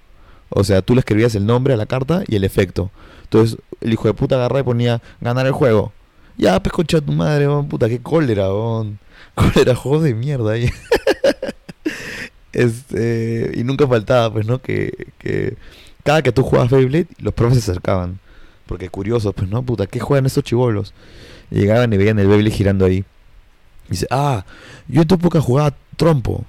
O 0.49 0.63
sea, 0.63 0.81
tú 0.81 0.93
le 0.93 0.99
escribías 0.99 1.35
el 1.35 1.45
nombre 1.45 1.73
a 1.73 1.77
la 1.77 1.85
carta 1.85 2.23
y 2.27 2.35
el 2.35 2.43
efecto. 2.43 2.91
Entonces, 3.23 3.57
el 3.81 3.93
hijo 3.93 4.07
de 4.07 4.13
puta 4.13 4.35
agarra 4.35 4.59
y 4.59 4.63
ponía 4.63 5.01
ganar 5.21 5.45
el 5.45 5.53
juego. 5.53 5.93
Ya, 6.37 6.61
pues 6.61 6.73
concha 6.73 7.01
tu 7.01 7.11
madre, 7.11 7.47
puta, 7.69 7.87
qué 7.87 7.99
cólera, 7.99 8.49
bon. 8.49 8.99
Cólera, 9.35 9.75
juego 9.75 10.01
de 10.01 10.13
mierda 10.13 10.51
ahí. 10.53 10.69
este, 12.53 13.51
y 13.55 13.63
nunca 13.63 13.87
faltaba, 13.87 14.31
pues, 14.33 14.45
¿no? 14.45 14.61
Que, 14.61 15.07
que 15.17 15.55
cada 16.03 16.21
que 16.21 16.31
tú 16.31 16.43
jugabas 16.43 16.71
Beyblade, 16.71 17.07
los 17.19 17.33
profes 17.33 17.63
se 17.63 17.71
acercaban. 17.71 18.19
Porque 18.65 18.89
curiosos, 18.89 19.33
pues, 19.35 19.49
¿no? 19.49 19.63
Puta, 19.63 19.87
¿qué 19.87 19.99
juegan 19.99 20.25
estos 20.25 20.43
chivolos? 20.43 20.93
llegaban 21.53 21.93
y 21.93 21.97
veían 21.97 22.19
el 22.19 22.27
Beyblade 22.27 22.55
girando 22.55 22.85
ahí. 22.85 23.05
Y 23.87 23.91
dice, 23.91 24.07
ah, 24.09 24.45
yo 24.87 25.01
en 25.01 25.07
tu 25.07 25.15
época 25.15 25.39
jugaba 25.39 25.75
trompo. 25.97 26.45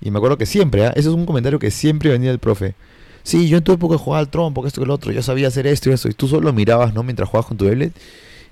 Y 0.00 0.10
me 0.10 0.18
acuerdo 0.18 0.38
que 0.38 0.46
siempre, 0.46 0.86
¿ah? 0.86 0.90
ese 0.90 1.08
es 1.08 1.14
un 1.14 1.26
comentario 1.26 1.58
que 1.58 1.70
siempre 1.70 2.10
venía 2.10 2.30
del 2.30 2.38
profe. 2.38 2.74
Sí, 3.22 3.48
yo 3.48 3.58
en 3.58 3.64
tu 3.64 3.72
época 3.72 3.96
jugaba 3.96 4.20
al 4.20 4.28
trompo, 4.28 4.62
que 4.62 4.68
esto 4.68 4.80
que 4.80 4.84
el 4.84 4.90
otro, 4.90 5.10
yo 5.10 5.22
sabía 5.22 5.48
hacer 5.48 5.66
esto 5.66 5.90
y 5.90 5.94
eso. 5.94 6.08
Y 6.08 6.14
tú 6.14 6.28
solo 6.28 6.52
mirabas, 6.52 6.94
¿no? 6.94 7.02
Mientras 7.02 7.28
jugabas 7.28 7.46
con 7.46 7.56
tu 7.56 7.64
Beyblade 7.64 7.92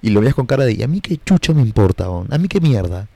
y 0.02 0.10
lo 0.10 0.20
veías 0.20 0.34
con 0.34 0.46
cara 0.46 0.64
de, 0.64 0.74
¿y 0.74 0.82
a 0.82 0.88
mí 0.88 1.00
qué 1.00 1.18
chucha 1.24 1.54
me 1.54 1.62
importa, 1.62 2.08
bon? 2.08 2.26
¿A 2.30 2.38
mí 2.38 2.48
qué 2.48 2.60
mierda? 2.60 3.08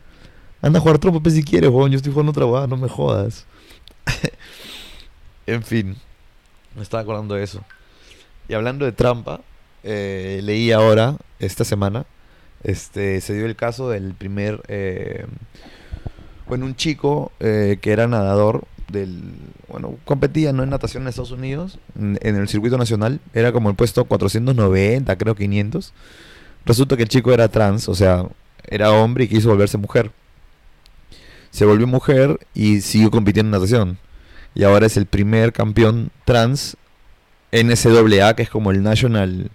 Anda 0.62 0.78
a 0.78 0.82
jugar 0.82 0.98
trompo 0.98 1.20
pues, 1.20 1.34
si 1.34 1.42
quieres, 1.42 1.70
bon. 1.70 1.90
yo 1.90 1.96
estoy 1.96 2.12
jugando 2.12 2.30
otra 2.30 2.46
hueá, 2.46 2.66
no 2.66 2.76
me 2.76 2.88
jodas. 2.88 3.44
en 5.46 5.62
fin, 5.62 5.96
me 6.74 6.82
estaba 6.82 7.02
acordando 7.02 7.34
de 7.34 7.42
eso. 7.42 7.62
Y 8.48 8.54
hablando 8.54 8.84
de 8.84 8.92
trampa, 8.92 9.40
eh, 9.82 10.40
leí 10.42 10.72
ahora, 10.72 11.16
esta 11.40 11.64
semana, 11.64 12.06
este 12.62 13.20
se 13.20 13.34
dio 13.34 13.46
el 13.46 13.56
caso 13.56 13.90
del 13.90 14.14
primer 14.14 14.62
eh, 14.68 15.26
bueno, 16.48 16.64
un 16.66 16.76
chico 16.76 17.32
eh, 17.40 17.78
que 17.80 17.92
era 17.92 18.06
nadador 18.06 18.64
del, 18.88 19.20
bueno, 19.68 19.96
competía 20.04 20.52
¿no? 20.52 20.62
en 20.62 20.70
natación 20.70 21.02
en 21.02 21.08
Estados 21.08 21.32
Unidos, 21.32 21.78
en, 21.98 22.18
el 22.22 22.48
circuito 22.48 22.78
nacional, 22.78 23.20
era 23.34 23.52
como 23.52 23.68
el 23.68 23.74
puesto 23.74 24.04
490, 24.04 25.16
creo 25.16 25.34
500. 25.34 25.92
Resulta 26.66 26.96
que 26.96 27.04
el 27.04 27.08
chico 27.08 27.32
era 27.32 27.48
trans, 27.48 27.88
o 27.88 27.94
sea, 27.94 28.26
era 28.64 28.90
hombre 28.90 29.24
y 29.24 29.28
quiso 29.28 29.48
volverse 29.48 29.78
mujer. 29.78 30.10
Se 31.50 31.64
volvió 31.64 31.86
mujer 31.86 32.38
y 32.54 32.82
siguió 32.82 33.10
compitiendo 33.10 33.56
en 33.56 33.62
natación. 33.62 33.98
Y 34.54 34.64
ahora 34.64 34.86
es 34.86 34.96
el 34.96 35.06
primer 35.06 35.52
campeón 35.52 36.10
trans 36.24 36.76
NCAA, 37.52 38.34
que 38.34 38.42
es 38.42 38.50
como 38.50 38.70
el 38.70 38.82
National 38.82 39.50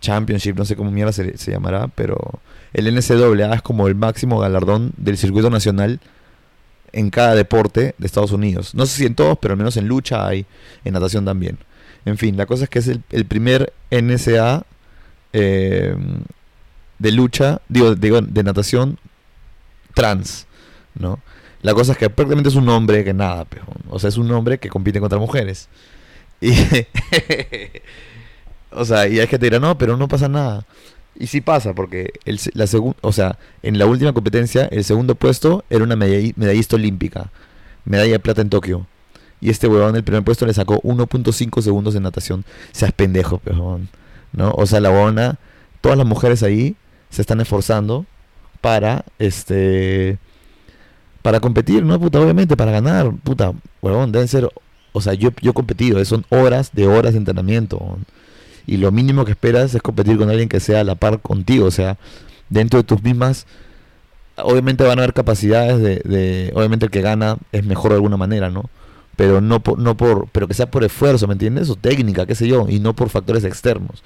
Championship, 0.00 0.56
no 0.56 0.64
sé 0.64 0.76
cómo 0.76 0.90
mierda 0.90 1.12
se, 1.12 1.36
se 1.36 1.50
llamará, 1.50 1.88
pero 1.88 2.40
el 2.72 2.94
NCAA 2.94 3.54
es 3.54 3.62
como 3.62 3.88
el 3.88 3.94
máximo 3.94 4.38
galardón 4.38 4.92
del 4.96 5.18
circuito 5.18 5.50
nacional 5.50 6.00
en 6.92 7.10
cada 7.10 7.34
deporte 7.34 7.94
de 7.98 8.06
Estados 8.06 8.32
Unidos. 8.32 8.74
No 8.74 8.86
sé 8.86 8.96
si 8.96 9.06
en 9.06 9.14
todos, 9.14 9.38
pero 9.38 9.52
al 9.52 9.58
menos 9.58 9.76
en 9.76 9.88
lucha 9.88 10.26
hay, 10.26 10.46
en 10.84 10.94
natación 10.94 11.24
también. 11.24 11.58
En 12.04 12.16
fin, 12.16 12.36
la 12.36 12.46
cosa 12.46 12.64
es 12.64 12.70
que 12.70 12.78
es 12.78 12.88
el, 12.88 13.24
primer 13.26 13.72
NCA 13.90 14.64
eh, 15.32 15.94
de 16.98 17.12
lucha, 17.12 17.60
digo, 17.68 17.94
digo, 17.94 18.20
de 18.20 18.42
natación 18.42 18.98
trans, 19.94 20.46
¿no? 20.94 21.20
La 21.62 21.74
cosa 21.74 21.92
es 21.92 21.98
que 21.98 22.08
prácticamente 22.08 22.50
es 22.50 22.54
un 22.54 22.68
hombre 22.68 23.04
que 23.04 23.14
nada, 23.14 23.46
o 23.88 23.98
sea, 23.98 24.08
es 24.08 24.16
un 24.16 24.30
hombre 24.30 24.58
que 24.58 24.68
compite 24.68 25.00
contra 25.00 25.18
mujeres. 25.18 25.68
Y 26.40 26.52
o 28.70 28.84
sea, 28.84 29.08
y 29.08 29.18
hay 29.18 29.26
que 29.26 29.38
te 29.38 29.46
dirá, 29.46 29.58
no, 29.58 29.76
pero 29.76 29.96
no 29.96 30.08
pasa 30.08 30.28
nada. 30.28 30.64
Y 31.18 31.26
sí 31.26 31.40
pasa, 31.40 31.74
porque 31.74 32.12
el, 32.24 32.38
la 32.54 32.66
o 33.00 33.12
sea, 33.12 33.38
en 33.62 33.78
la 33.78 33.86
última 33.86 34.12
competencia, 34.12 34.66
el 34.66 34.84
segundo 34.84 35.16
puesto 35.16 35.64
era 35.68 35.82
una 35.82 35.96
medallista 35.96 36.76
olímpica, 36.76 37.32
medalla 37.84 38.12
de 38.12 38.18
plata 38.20 38.40
en 38.40 38.50
Tokio. 38.50 38.86
Y 39.40 39.50
este 39.50 39.66
huevón, 39.66 39.96
el 39.96 40.04
primer 40.04 40.22
puesto, 40.22 40.46
le 40.46 40.54
sacó 40.54 40.80
1.5 40.82 41.62
segundos 41.62 41.94
de 41.94 42.00
natación. 42.00 42.44
Seas 42.72 42.92
pendejo. 42.92 43.40
¿No? 44.32 44.52
O 44.56 44.66
sea, 44.66 44.80
la 44.80 44.90
huevona, 44.90 45.38
todas 45.80 45.96
las 45.96 46.06
mujeres 46.06 46.42
ahí 46.42 46.76
se 47.10 47.22
están 47.22 47.40
esforzando 47.40 48.06
para, 48.60 49.04
este, 49.18 50.18
para 51.22 51.40
competir, 51.40 51.84
¿no? 51.84 51.98
Puta, 51.98 52.20
obviamente, 52.20 52.56
para 52.56 52.72
ganar, 52.72 53.12
puta, 53.24 53.52
huevón, 53.80 54.12
deben 54.12 54.28
ser, 54.28 54.48
o 54.92 55.00
sea, 55.00 55.14
yo, 55.14 55.30
yo 55.40 55.52
he 55.52 55.54
competido, 55.54 56.04
son 56.04 56.24
horas 56.28 56.70
de 56.72 56.86
horas 56.86 57.12
de 57.12 57.18
entrenamiento 57.18 57.98
y 58.68 58.76
lo 58.76 58.92
mínimo 58.92 59.24
que 59.24 59.30
esperas 59.32 59.74
es 59.74 59.80
competir 59.80 60.18
con 60.18 60.28
alguien 60.28 60.48
que 60.48 60.60
sea 60.60 60.80
a 60.80 60.84
la 60.84 60.94
par 60.94 61.20
contigo, 61.20 61.64
o 61.64 61.70
sea, 61.70 61.96
dentro 62.50 62.78
de 62.78 62.84
tus 62.84 63.02
mismas, 63.02 63.46
obviamente 64.36 64.84
van 64.84 64.98
a 64.98 65.02
haber 65.02 65.14
capacidades 65.14 65.80
de, 65.80 66.52
obviamente 66.54 66.84
el 66.84 66.90
que 66.90 67.00
gana 67.00 67.38
es 67.50 67.64
mejor 67.64 67.92
de 67.92 67.96
alguna 67.96 68.18
manera, 68.18 68.50
¿no? 68.50 68.68
Pero 69.18 69.42
no 69.42 69.60
por, 69.60 69.78
no 69.78 69.96
por, 69.96 70.28
pero 70.30 70.48
que 70.48 70.54
sea 70.54 70.70
por 70.70 70.84
esfuerzo, 70.84 71.26
¿me 71.26 71.34
entiendes? 71.34 71.68
O 71.68 71.76
técnica, 71.76 72.24
qué 72.24 72.34
sé 72.34 72.48
yo, 72.48 72.66
y 72.68 72.78
no 72.78 72.94
por 72.94 73.10
factores 73.10 73.44
externos. 73.44 74.02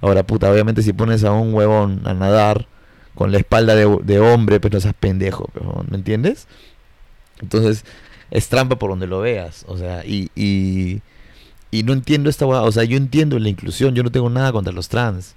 Ahora, 0.00 0.24
puta, 0.24 0.50
obviamente 0.50 0.82
si 0.82 0.92
pones 0.92 1.24
a 1.24 1.32
un 1.32 1.52
huevón 1.52 2.02
a 2.04 2.14
nadar 2.14 2.68
con 3.14 3.32
la 3.32 3.38
espalda 3.38 3.74
de, 3.74 3.98
de 4.04 4.20
hombre, 4.20 4.60
pues 4.60 4.72
no 4.72 4.80
seas 4.80 4.94
pendejo, 4.94 5.50
¿me 5.90 5.96
entiendes? 5.96 6.46
Entonces, 7.40 7.84
es 8.30 8.48
trampa 8.48 8.76
por 8.78 8.90
donde 8.90 9.06
lo 9.06 9.20
veas, 9.20 9.64
o 9.68 9.76
sea, 9.76 10.04
y, 10.06 10.30
y 11.72 11.82
no 11.84 11.94
entiendo 11.94 12.30
esta 12.30 12.46
O 12.46 12.70
sea, 12.70 12.84
yo 12.84 12.96
entiendo 12.96 13.38
la 13.38 13.48
inclusión, 13.48 13.94
yo 13.94 14.04
no 14.04 14.12
tengo 14.12 14.30
nada 14.30 14.52
contra 14.52 14.72
los 14.72 14.88
trans. 14.88 15.34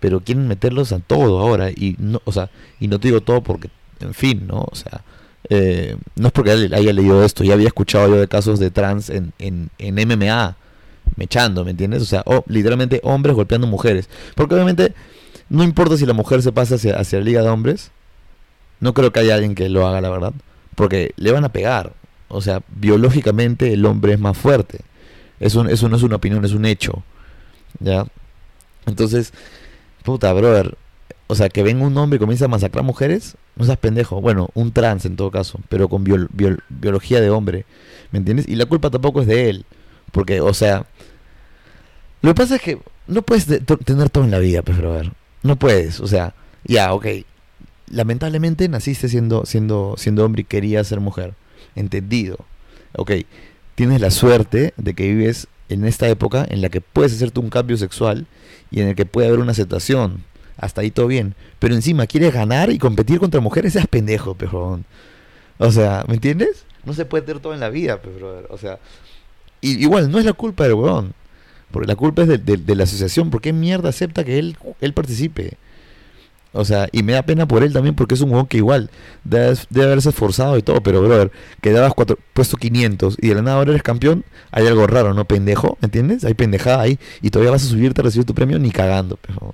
Pero 0.00 0.20
quieren 0.20 0.48
meterlos 0.48 0.92
a 0.92 0.98
todo 0.98 1.38
ahora. 1.40 1.70
Y 1.70 1.94
no, 1.98 2.22
o 2.24 2.32
sea, 2.32 2.50
y 2.80 2.88
no 2.88 2.98
te 2.98 3.08
digo 3.08 3.20
todo 3.20 3.42
porque, 3.42 3.68
en 4.00 4.14
fin, 4.14 4.46
¿no? 4.46 4.66
O 4.70 4.74
sea, 4.74 5.02
eh, 5.50 5.96
no 6.16 6.28
es 6.28 6.32
porque 6.32 6.50
haya 6.50 6.92
leído 6.92 7.24
esto, 7.24 7.44
ya 7.44 7.54
había 7.54 7.68
escuchado 7.68 8.08
yo 8.08 8.20
de 8.20 8.28
casos 8.28 8.58
de 8.58 8.70
trans 8.70 9.10
en, 9.10 9.32
en, 9.38 9.70
en 9.78 9.94
MMA, 9.94 10.56
mechando, 11.16 11.64
¿me 11.64 11.70
entiendes? 11.70 12.02
O 12.02 12.06
sea, 12.06 12.24
literalmente 12.46 13.00
hombres 13.02 13.34
golpeando 13.34 13.66
mujeres. 13.66 14.08
Porque 14.34 14.54
obviamente 14.54 14.94
no 15.48 15.64
importa 15.64 15.96
si 15.96 16.06
la 16.06 16.12
mujer 16.12 16.42
se 16.42 16.52
pasa 16.52 16.74
hacia, 16.74 16.96
hacia 16.96 17.18
la 17.18 17.24
liga 17.24 17.42
de 17.42 17.48
hombres, 17.48 17.90
no 18.80 18.94
creo 18.94 19.12
que 19.12 19.20
haya 19.20 19.34
alguien 19.34 19.54
que 19.54 19.68
lo 19.68 19.86
haga, 19.86 20.00
la 20.00 20.10
verdad. 20.10 20.32
Porque 20.74 21.12
le 21.16 21.32
van 21.32 21.44
a 21.44 21.52
pegar. 21.52 21.92
O 22.28 22.40
sea, 22.40 22.62
biológicamente 22.68 23.72
el 23.72 23.84
hombre 23.86 24.12
es 24.12 24.20
más 24.20 24.36
fuerte. 24.36 24.80
Eso, 25.40 25.66
eso 25.68 25.88
no 25.88 25.96
es 25.96 26.02
una 26.02 26.16
opinión, 26.16 26.44
es 26.44 26.52
un 26.52 26.66
hecho. 26.66 27.02
¿Ya? 27.80 28.06
Entonces, 28.86 29.32
puta, 30.02 30.32
brother, 30.32 30.76
o 31.30 31.34
sea, 31.34 31.50
que 31.50 31.62
venga 31.62 31.86
un 31.86 31.96
hombre 31.98 32.16
y 32.16 32.20
comienza 32.20 32.46
a 32.46 32.48
masacrar 32.48 32.82
mujeres, 32.84 33.36
no 33.54 33.66
seas 33.66 33.76
pendejo. 33.76 34.20
Bueno, 34.22 34.48
un 34.54 34.72
trans 34.72 35.04
en 35.04 35.14
todo 35.14 35.30
caso, 35.30 35.60
pero 35.68 35.88
con 35.88 36.02
biología 36.02 37.20
de 37.20 37.28
hombre. 37.28 37.66
¿Me 38.10 38.18
entiendes? 38.18 38.48
Y 38.48 38.56
la 38.56 38.64
culpa 38.64 38.88
tampoco 38.88 39.20
es 39.20 39.26
de 39.26 39.50
él. 39.50 39.66
Porque, 40.10 40.40
o 40.40 40.54
sea, 40.54 40.86
lo 42.22 42.30
que 42.30 42.34
pasa 42.34 42.56
es 42.56 42.62
que 42.62 42.78
no 43.06 43.20
puedes 43.20 43.46
tener 43.46 44.08
todo 44.08 44.24
en 44.24 44.30
la 44.30 44.38
vida, 44.38 44.62
pues, 44.62 44.80
ver 44.80 45.12
No 45.42 45.56
puedes, 45.56 46.00
o 46.00 46.06
sea, 46.06 46.34
ya, 46.64 46.94
ok. 46.94 47.06
Lamentablemente 47.90 48.66
naciste 48.70 49.10
siendo, 49.10 49.44
siendo, 49.44 49.96
siendo 49.98 50.24
hombre 50.24 50.42
y 50.42 50.44
querías 50.44 50.86
ser 50.86 51.00
mujer. 51.00 51.34
Entendido. 51.74 52.38
Ok. 52.96 53.12
Tienes 53.74 54.00
la 54.00 54.10
suerte 54.10 54.72
de 54.78 54.94
que 54.94 55.06
vives 55.06 55.46
en 55.68 55.84
esta 55.84 56.08
época 56.08 56.46
en 56.48 56.62
la 56.62 56.70
que 56.70 56.80
puedes 56.80 57.12
hacerte 57.12 57.38
un 57.38 57.50
cambio 57.50 57.76
sexual 57.76 58.26
y 58.70 58.80
en 58.80 58.88
el 58.88 58.94
que 58.94 59.04
puede 59.04 59.28
haber 59.28 59.40
una 59.40 59.52
aceptación 59.52 60.24
hasta 60.58 60.82
ahí 60.82 60.90
todo 60.90 61.06
bien. 61.06 61.34
Pero 61.58 61.74
encima 61.74 62.06
quieres 62.06 62.34
ganar 62.34 62.70
y 62.70 62.78
competir 62.78 63.18
contra 63.18 63.40
mujeres, 63.40 63.72
seas 63.72 63.86
pendejo, 63.86 64.34
pejón. 64.34 64.84
O 65.58 65.72
sea, 65.72 66.04
¿me 66.08 66.14
entiendes? 66.14 66.64
No 66.84 66.92
se 66.92 67.04
puede 67.04 67.24
tener 67.24 67.40
todo 67.40 67.54
en 67.54 67.60
la 67.60 67.70
vida, 67.70 68.00
pero, 68.02 68.46
O 68.50 68.58
sea, 68.58 68.78
y, 69.60 69.80
igual, 69.82 70.10
no 70.10 70.18
es 70.18 70.24
la 70.24 70.32
culpa 70.32 70.64
del 70.64 70.74
huevón. 70.74 71.14
Porque 71.70 71.88
la 71.88 71.96
culpa 71.96 72.22
es 72.22 72.28
de, 72.28 72.74
la 72.74 72.84
asociación. 72.84 73.30
¿Por 73.30 73.40
qué 73.40 73.52
mierda 73.52 73.88
acepta 73.90 74.24
que 74.24 74.38
él, 74.38 74.56
él 74.80 74.92
participe? 74.94 75.58
O 76.52 76.64
sea, 76.64 76.88
y 76.92 77.02
me 77.02 77.12
da 77.12 77.22
pena 77.22 77.46
por 77.46 77.62
él 77.62 77.72
también 77.72 77.94
porque 77.94 78.14
es 78.14 78.20
un 78.22 78.30
huevón 78.30 78.46
que 78.46 78.56
igual 78.56 78.90
debe, 79.22 79.54
haberse 79.82 80.08
esforzado 80.08 80.56
y 80.56 80.62
todo, 80.62 80.80
pero 80.82 81.02
brother, 81.02 81.30
quedabas 81.60 81.92
cuatro, 81.92 82.18
puesto 82.32 82.56
500 82.56 83.18
y 83.20 83.28
de 83.28 83.34
la 83.34 83.42
nada 83.42 83.58
ahora 83.58 83.72
eres 83.72 83.82
campeón, 83.82 84.24
hay 84.50 84.66
algo 84.66 84.86
raro, 84.86 85.12
¿no? 85.12 85.26
Pendejo, 85.26 85.76
¿me 85.82 85.86
entiendes? 85.86 86.24
Hay 86.24 86.32
pendejada 86.32 86.80
ahí 86.80 86.98
y 87.20 87.30
todavía 87.30 87.50
vas 87.50 87.64
a 87.64 87.68
subirte 87.68 88.00
a 88.00 88.04
recibir 88.04 88.24
tu 88.24 88.34
premio 88.34 88.58
ni 88.58 88.70
cagando, 88.70 89.18
pero 89.20 89.52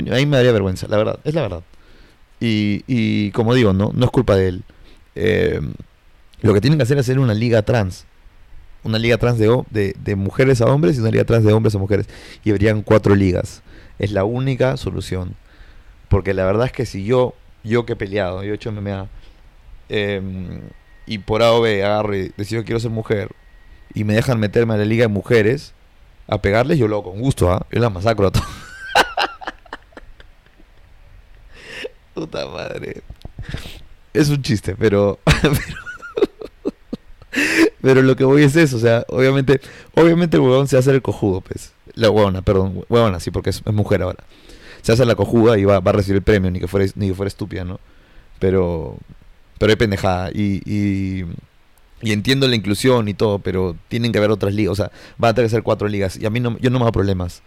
a 0.00 0.16
mí 0.16 0.26
me 0.26 0.36
daría 0.36 0.52
vergüenza, 0.52 0.86
la 0.88 0.96
verdad, 0.96 1.20
es 1.24 1.34
la 1.34 1.42
verdad. 1.42 1.62
Y, 2.40 2.84
y 2.86 3.30
como 3.30 3.54
digo, 3.54 3.72
no, 3.72 3.92
no 3.94 4.04
es 4.04 4.10
culpa 4.10 4.36
de 4.36 4.48
él. 4.48 4.62
Eh, 5.14 5.60
lo 6.42 6.52
que 6.52 6.60
tienen 6.60 6.78
que 6.78 6.82
hacer 6.82 6.98
es 6.98 7.06
hacer 7.06 7.18
una 7.18 7.34
liga 7.34 7.62
trans. 7.62 8.04
Una 8.82 8.98
liga 8.98 9.16
trans 9.16 9.38
de, 9.38 9.94
de, 9.98 10.16
mujeres 10.16 10.60
a 10.60 10.66
hombres 10.66 10.96
y 10.96 11.00
una 11.00 11.10
liga 11.10 11.24
trans 11.24 11.44
de 11.44 11.52
hombres 11.52 11.74
a 11.74 11.78
mujeres. 11.78 12.06
Y 12.44 12.50
habrían 12.50 12.82
cuatro 12.82 13.14
ligas. 13.14 13.62
Es 13.98 14.12
la 14.12 14.24
única 14.24 14.76
solución. 14.76 15.36
Porque 16.08 16.34
la 16.34 16.44
verdad 16.44 16.66
es 16.66 16.72
que 16.72 16.84
si 16.84 17.04
yo, 17.04 17.34
yo 17.62 17.86
que 17.86 17.94
he 17.94 17.96
peleado, 17.96 18.44
yo 18.44 18.52
he 18.52 18.56
hecho 18.56 18.70
MMA, 18.72 19.08
em, 19.88 20.60
y 21.06 21.18
por 21.18 21.42
A 21.42 21.52
o 21.52 21.62
B 21.62 21.82
agarro 21.82 22.14
y 22.14 22.30
decido 22.36 22.62
quiero 22.64 22.78
ser 22.78 22.90
mujer, 22.90 23.30
y 23.94 24.04
me 24.04 24.14
dejan 24.14 24.38
meterme 24.38 24.74
a 24.74 24.76
la 24.76 24.84
liga 24.84 25.04
de 25.04 25.08
mujeres, 25.08 25.72
a 26.28 26.38
pegarles, 26.42 26.78
yo 26.78 26.88
lo 26.88 26.96
hago 26.96 27.12
con 27.12 27.20
gusto, 27.20 27.50
¿ah? 27.50 27.66
Yo 27.70 27.80
la 27.80 27.90
masacro 27.90 28.26
a 28.26 28.30
todos. 28.32 28.46
Puta 32.14 32.46
madre. 32.46 33.02
Es 34.14 34.28
un 34.28 34.40
chiste, 34.40 34.76
pero, 34.78 35.18
pero. 37.82 38.02
lo 38.02 38.16
que 38.16 38.24
voy 38.24 38.44
es 38.44 38.54
eso, 38.56 38.76
o 38.76 38.80
sea, 38.80 39.04
obviamente. 39.08 39.60
Obviamente 39.94 40.36
el 40.36 40.42
huevón 40.42 40.68
se 40.68 40.78
hace 40.78 40.92
el 40.92 41.02
cojudo, 41.02 41.40
pues. 41.40 41.72
La 41.94 42.10
huevona, 42.10 42.42
perdón, 42.42 42.84
huevona, 42.88 43.20
sí, 43.20 43.30
porque 43.30 43.50
es, 43.50 43.66
mujer 43.66 44.02
ahora. 44.02 44.24
Se 44.82 44.92
hace 44.92 45.04
la 45.04 45.14
cojuda 45.14 45.58
y 45.58 45.64
va, 45.64 45.80
va, 45.80 45.90
a 45.90 45.94
recibir 45.94 46.16
el 46.16 46.22
premio, 46.22 46.50
ni 46.50 46.60
que 46.60 46.68
fuera, 46.68 46.86
ni 46.94 47.08
que 47.08 47.14
fuera 47.14 47.28
estúpida, 47.28 47.64
¿no? 47.64 47.80
Pero. 48.38 48.96
Pero 49.58 49.70
hay 49.70 49.76
pendejada. 49.76 50.30
Y, 50.32 50.62
y, 50.64 51.24
y, 52.02 52.12
entiendo 52.12 52.46
la 52.46 52.56
inclusión 52.56 53.08
y 53.08 53.14
todo, 53.14 53.38
pero 53.40 53.76
tienen 53.88 54.12
que 54.12 54.18
haber 54.18 54.30
otras 54.30 54.54
ligas. 54.54 54.72
O 54.72 54.76
sea, 54.76 54.92
van 55.18 55.30
a 55.30 55.34
tener 55.34 55.48
que 55.48 55.56
ser 55.56 55.62
cuatro 55.62 55.88
ligas. 55.88 56.16
Y 56.16 56.26
a 56.26 56.30
mí 56.30 56.40
no, 56.40 56.58
yo 56.58 56.70
no 56.70 56.78
me 56.78 56.84
hago 56.84 56.92
problemas. 56.92 57.42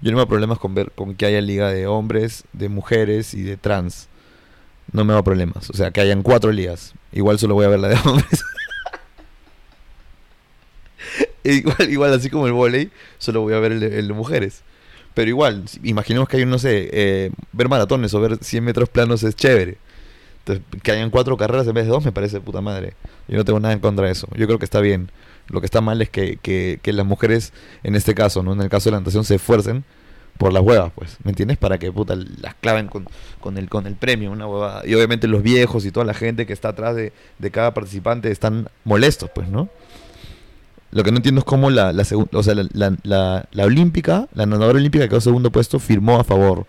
Yo 0.00 0.10
no 0.10 0.16
me 0.16 0.22
hago 0.22 0.28
problemas 0.28 0.58
con 0.58 0.74
ver 0.74 0.92
con 0.92 1.14
que 1.14 1.26
haya 1.26 1.40
liga 1.40 1.70
de 1.70 1.86
hombres, 1.86 2.44
de 2.52 2.68
mujeres 2.68 3.34
y 3.34 3.42
de 3.42 3.56
trans 3.56 4.08
no 4.90 5.04
me 5.04 5.14
va 5.14 5.22
problemas. 5.22 5.70
O 5.70 5.74
sea, 5.74 5.90
que 5.90 6.00
hayan 6.00 6.22
cuatro 6.22 6.52
ligas. 6.52 6.94
Igual 7.12 7.38
solo 7.38 7.54
voy 7.54 7.66
a 7.66 7.68
ver 7.68 7.80
la 7.80 7.88
de 7.88 7.96
hombres. 8.04 8.42
igual, 11.44 11.90
igual, 11.90 12.12
así 12.12 12.30
como 12.30 12.46
el 12.46 12.52
volei, 12.52 12.90
solo 13.18 13.42
voy 13.42 13.54
a 13.54 13.60
ver 13.60 13.72
el 13.72 13.80
de, 13.80 14.14
mujeres. 14.14 14.62
Pero 15.14 15.28
igual, 15.28 15.64
imaginemos 15.82 16.28
que 16.28 16.38
hay, 16.38 16.46
no 16.46 16.58
sé, 16.58 16.88
eh, 16.92 17.30
ver 17.52 17.68
maratones 17.68 18.14
o 18.14 18.20
ver 18.20 18.38
100 18.42 18.64
metros 18.64 18.88
planos 18.88 19.22
es 19.22 19.36
chévere. 19.36 19.76
Entonces, 20.38 20.64
que 20.82 20.90
hayan 20.90 21.10
cuatro 21.10 21.36
carreras 21.36 21.66
en 21.68 21.74
vez 21.74 21.84
de 21.84 21.90
dos 21.90 22.04
me 22.04 22.12
parece 22.12 22.40
puta 22.40 22.60
madre. 22.60 22.94
Yo 23.28 23.36
no 23.36 23.44
tengo 23.44 23.60
nada 23.60 23.74
en 23.74 23.80
contra 23.80 24.06
de 24.06 24.12
eso. 24.12 24.26
Yo 24.34 24.46
creo 24.46 24.58
que 24.58 24.64
está 24.64 24.80
bien. 24.80 25.10
Lo 25.48 25.60
que 25.60 25.66
está 25.66 25.80
mal 25.80 26.00
es 26.02 26.08
que, 26.08 26.36
que, 26.36 26.80
que 26.82 26.92
las 26.92 27.06
mujeres, 27.06 27.52
en 27.82 27.94
este 27.94 28.14
caso, 28.14 28.42
¿no? 28.42 28.52
En 28.52 28.60
el 28.60 28.68
caso 28.68 28.88
de 28.88 28.92
la 28.92 29.00
natación, 29.00 29.24
se 29.24 29.36
esfuercen 29.36 29.84
por 30.42 30.52
las 30.52 30.64
huevas, 30.64 30.90
pues, 30.96 31.18
¿me 31.22 31.30
entiendes? 31.30 31.56
Para 31.56 31.78
que 31.78 31.92
puta 31.92 32.16
las 32.16 32.56
claven 32.56 32.88
con, 32.88 33.06
con, 33.40 33.58
el, 33.58 33.68
con 33.68 33.86
el 33.86 33.94
premio, 33.94 34.32
una 34.32 34.48
huevada. 34.48 34.82
Y 34.84 34.92
obviamente 34.94 35.28
los 35.28 35.40
viejos 35.40 35.86
y 35.86 35.92
toda 35.92 36.04
la 36.04 36.14
gente 36.14 36.46
que 36.46 36.52
está 36.52 36.70
atrás 36.70 36.96
de, 36.96 37.12
cada 37.52 37.72
participante 37.74 38.28
están 38.28 38.68
molestos, 38.82 39.30
pues, 39.32 39.48
¿no? 39.48 39.68
Lo 40.90 41.04
que 41.04 41.12
no 41.12 41.18
entiendo 41.18 41.38
es 41.38 41.44
cómo 41.44 41.70
la, 41.70 41.92
la, 41.92 42.04
o 42.32 42.42
sea, 42.42 42.56
la, 42.56 42.96
la, 43.04 43.46
la, 43.52 43.64
olímpica, 43.64 44.26
la 44.34 44.44
nadadora 44.44 44.78
olímpica 44.78 45.04
que 45.04 45.10
quedó 45.10 45.20
segundo 45.20 45.52
puesto, 45.52 45.78
firmó 45.78 46.18
a 46.18 46.24
favor. 46.24 46.66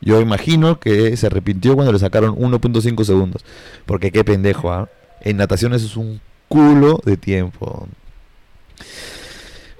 Yo 0.00 0.20
imagino 0.20 0.78
que 0.78 1.16
se 1.16 1.26
arrepintió 1.26 1.74
cuando 1.74 1.92
le 1.92 1.98
sacaron 1.98 2.36
1.5 2.36 3.02
segundos. 3.02 3.44
Porque 3.84 4.12
qué 4.12 4.22
pendejo, 4.22 4.72
¿ah? 4.72 4.88
En 5.22 5.38
natación 5.38 5.74
eso 5.74 5.86
es 5.86 5.96
un 5.96 6.20
culo 6.46 7.00
de 7.04 7.16
tiempo. 7.16 7.88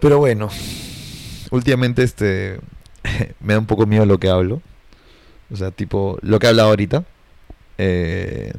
Pero 0.01 0.19
bueno, 0.19 0.49
últimamente 1.53 2.03
este 2.03 2.59
me 3.40 3.55
da 3.55 3.59
un 3.59 3.66
poco 3.66 3.87
miedo 3.87 4.07
lo 4.07 4.19
que 4.19 4.29
hablo. 4.29 4.62
O 5.51 5.57
sea, 5.57 5.71
tipo, 5.71 6.19
lo 6.23 6.38
que 6.38 6.47
he 6.47 6.51
hablado 6.51 6.71
ahorita. 6.71 7.05
Eh, 7.79 8.53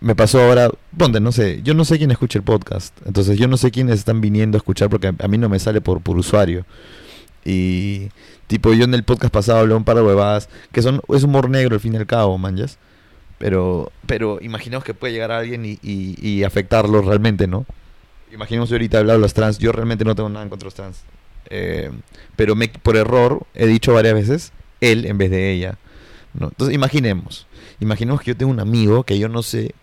me 0.00 0.16
pasó 0.16 0.42
ahora, 0.42 0.68
ponte, 0.96 1.20
no 1.20 1.30
sé, 1.30 1.60
yo 1.62 1.74
no 1.74 1.84
sé 1.84 1.96
quién 1.96 2.10
escucha 2.10 2.38
el 2.38 2.44
podcast. 2.44 2.94
Entonces 3.06 3.38
yo 3.38 3.46
no 3.46 3.56
sé 3.56 3.70
quiénes 3.70 4.00
están 4.00 4.20
viniendo 4.20 4.56
a 4.56 4.58
escuchar 4.58 4.90
porque 4.90 5.14
a, 5.16 5.28
mí 5.28 5.38
no 5.38 5.48
me 5.48 5.60
sale 5.60 5.80
por, 5.80 6.00
por 6.00 6.18
usuario. 6.18 6.66
Y 7.44 8.08
tipo, 8.48 8.72
yo 8.74 8.84
en 8.84 8.94
el 8.94 9.04
podcast 9.04 9.32
pasado 9.32 9.60
hablé 9.60 9.74
un 9.74 9.84
par 9.84 9.96
de 9.96 10.02
huevadas 10.02 10.48
que 10.72 10.82
son, 10.82 11.00
es 11.08 11.22
humor 11.22 11.48
negro 11.48 11.74
al 11.74 11.80
fin 11.80 11.94
y 11.94 11.98
al 11.98 12.06
cabo, 12.06 12.36
manjas. 12.36 12.78
Pero, 13.38 13.90
pero 14.06 14.38
imaginemos 14.40 14.84
que 14.84 14.94
puede 14.94 15.12
llegar 15.12 15.32
a 15.32 15.38
alguien 15.38 15.64
y, 15.64 15.78
y, 15.82 16.44
afectarlo 16.44 17.02
realmente, 17.02 17.48
¿no? 17.48 17.66
Imaginemos 18.32 18.68
que 18.68 18.76
ahorita 18.76 18.96
he 18.96 19.00
hablado 19.00 19.18
de 19.18 19.22
los 19.22 19.34
trans, 19.34 19.58
yo 19.58 19.72
realmente 19.72 20.04
no 20.04 20.14
tengo 20.14 20.28
nada 20.28 20.44
en 20.44 20.48
contra 20.48 20.66
los 20.66 20.74
trans. 20.74 21.02
Eh, 21.50 21.90
pero 22.36 22.54
me, 22.54 22.68
por 22.68 22.96
error 22.96 23.46
he 23.54 23.66
dicho 23.66 23.92
varias 23.92 24.14
veces 24.14 24.52
él 24.80 25.06
en 25.06 25.18
vez 25.18 25.30
de 25.30 25.52
ella. 25.52 25.78
¿no? 26.34 26.48
Entonces 26.48 26.74
imaginemos, 26.74 27.46
imaginemos 27.80 28.20
que 28.20 28.30
yo 28.30 28.36
tengo 28.36 28.50
un 28.50 28.60
amigo 28.60 29.04
que 29.04 29.18
yo 29.18 29.28
no 29.28 29.42
sé 29.42 29.74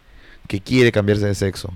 que 0.47 0.61
quiere 0.61 0.91
cambiarse 0.91 1.27
de 1.27 1.35
sexo, 1.35 1.73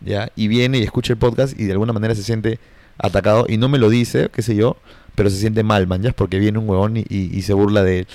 ¿ya? 0.00 0.30
Y 0.34 0.48
viene 0.48 0.78
y 0.78 0.82
escucha 0.82 1.12
el 1.12 1.18
podcast 1.18 1.58
y 1.58 1.64
de 1.64 1.72
alguna 1.72 1.92
manera 1.92 2.14
se 2.14 2.22
siente 2.22 2.58
atacado 2.98 3.46
y 3.48 3.58
no 3.58 3.68
me 3.68 3.78
lo 3.78 3.88
dice, 3.90 4.28
qué 4.32 4.42
sé 4.42 4.56
yo, 4.56 4.76
pero 5.14 5.30
se 5.30 5.36
siente 5.36 5.62
mal, 5.62 5.86
man, 5.86 6.02
ya, 6.02 6.12
porque 6.12 6.38
viene 6.38 6.58
un 6.58 6.68
huevón 6.68 6.96
y, 6.96 7.42
se 7.42 7.52
burla 7.52 7.82
de 7.82 8.00
él. 8.00 8.06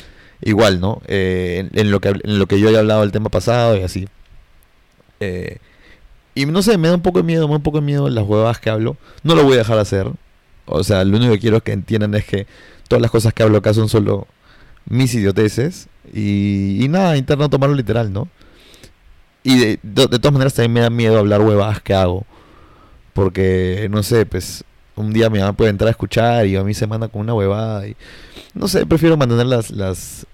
Igual, 0.42 0.82
¿no? 0.82 1.02
Eh, 1.08 1.70
en, 1.74 1.90
lo 1.90 2.02
que, 2.02 2.10
en 2.10 2.38
lo 2.38 2.48
que 2.48 2.60
yo 2.60 2.70
he 2.70 2.78
hablado 2.78 3.04
el 3.04 3.14
tema 3.14 3.30
pasado 3.30 3.78
y 3.78 3.84
así. 3.84 4.08
Eh, 5.22 5.58
y 6.36 6.46
no 6.46 6.62
sé, 6.62 6.78
me 6.78 6.90
da 6.90 6.96
un 6.96 7.02
poco 7.02 7.20
de 7.20 7.24
miedo, 7.24 7.48
me 7.48 7.54
da 7.54 7.58
un 7.58 7.64
poco 7.64 7.80
de 7.80 7.86
miedo 7.86 8.10
las 8.10 8.26
huevas 8.26 8.60
que 8.60 8.70
hablo. 8.70 8.98
No 9.24 9.36
lo 9.36 9.44
voy 9.44 9.54
a 9.54 9.58
dejar 9.58 9.76
de 9.76 9.82
hacer, 9.84 10.12
o 10.66 10.84
sea, 10.84 11.04
lo 11.04 11.18
único 11.18 11.34
que 11.34 11.40
quiero 11.40 11.62
que 11.62 11.72
entiendan 11.72 12.14
es 12.16 12.26
que 12.26 12.48
todas 12.88 13.02
las 13.02 13.12
cosas 13.12 13.34
que 13.34 13.44
hablo 13.44 13.58
acá 13.58 13.74
son 13.74 13.90
solo 13.90 14.28
mis 14.86 15.14
idioteces. 15.14 15.88
Y, 16.14 16.86
nada, 16.90 17.18
interno 17.18 17.50
tomarlo 17.50 17.76
literal, 17.76 18.12
¿no? 18.12 18.28
Y 19.44 19.58
de, 19.58 19.78
todas 19.78 20.32
maneras 20.32 20.54
también 20.54 20.74
me 20.74 20.80
da 20.82 20.90
miedo 20.90 21.18
hablar 21.18 21.42
huevadas 21.42 21.82
que 21.82 21.94
hago. 21.94 22.26
Porque, 23.14 23.88
no 23.92 24.04
sé, 24.04 24.26
pues 24.26 24.64
un 24.96 25.12
día 25.12 25.30
mi 25.30 25.40
mamá 25.40 25.54
puede 25.54 25.72
entrar 25.72 25.88
a 25.88 25.92
escuchar 25.92 26.46
y 26.46 26.56
a 26.56 26.64
mí 26.64 26.74
se 26.74 26.88
manda 26.88 27.08
con 27.08 27.22
una 27.22 27.34
huevada. 27.34 27.88
Y, 27.88 27.96
no 28.54 28.68
sé, 28.68 28.86
prefiero 28.86 29.18
mantener 29.18 29.46
las, 29.46 29.72
las 29.72 30.26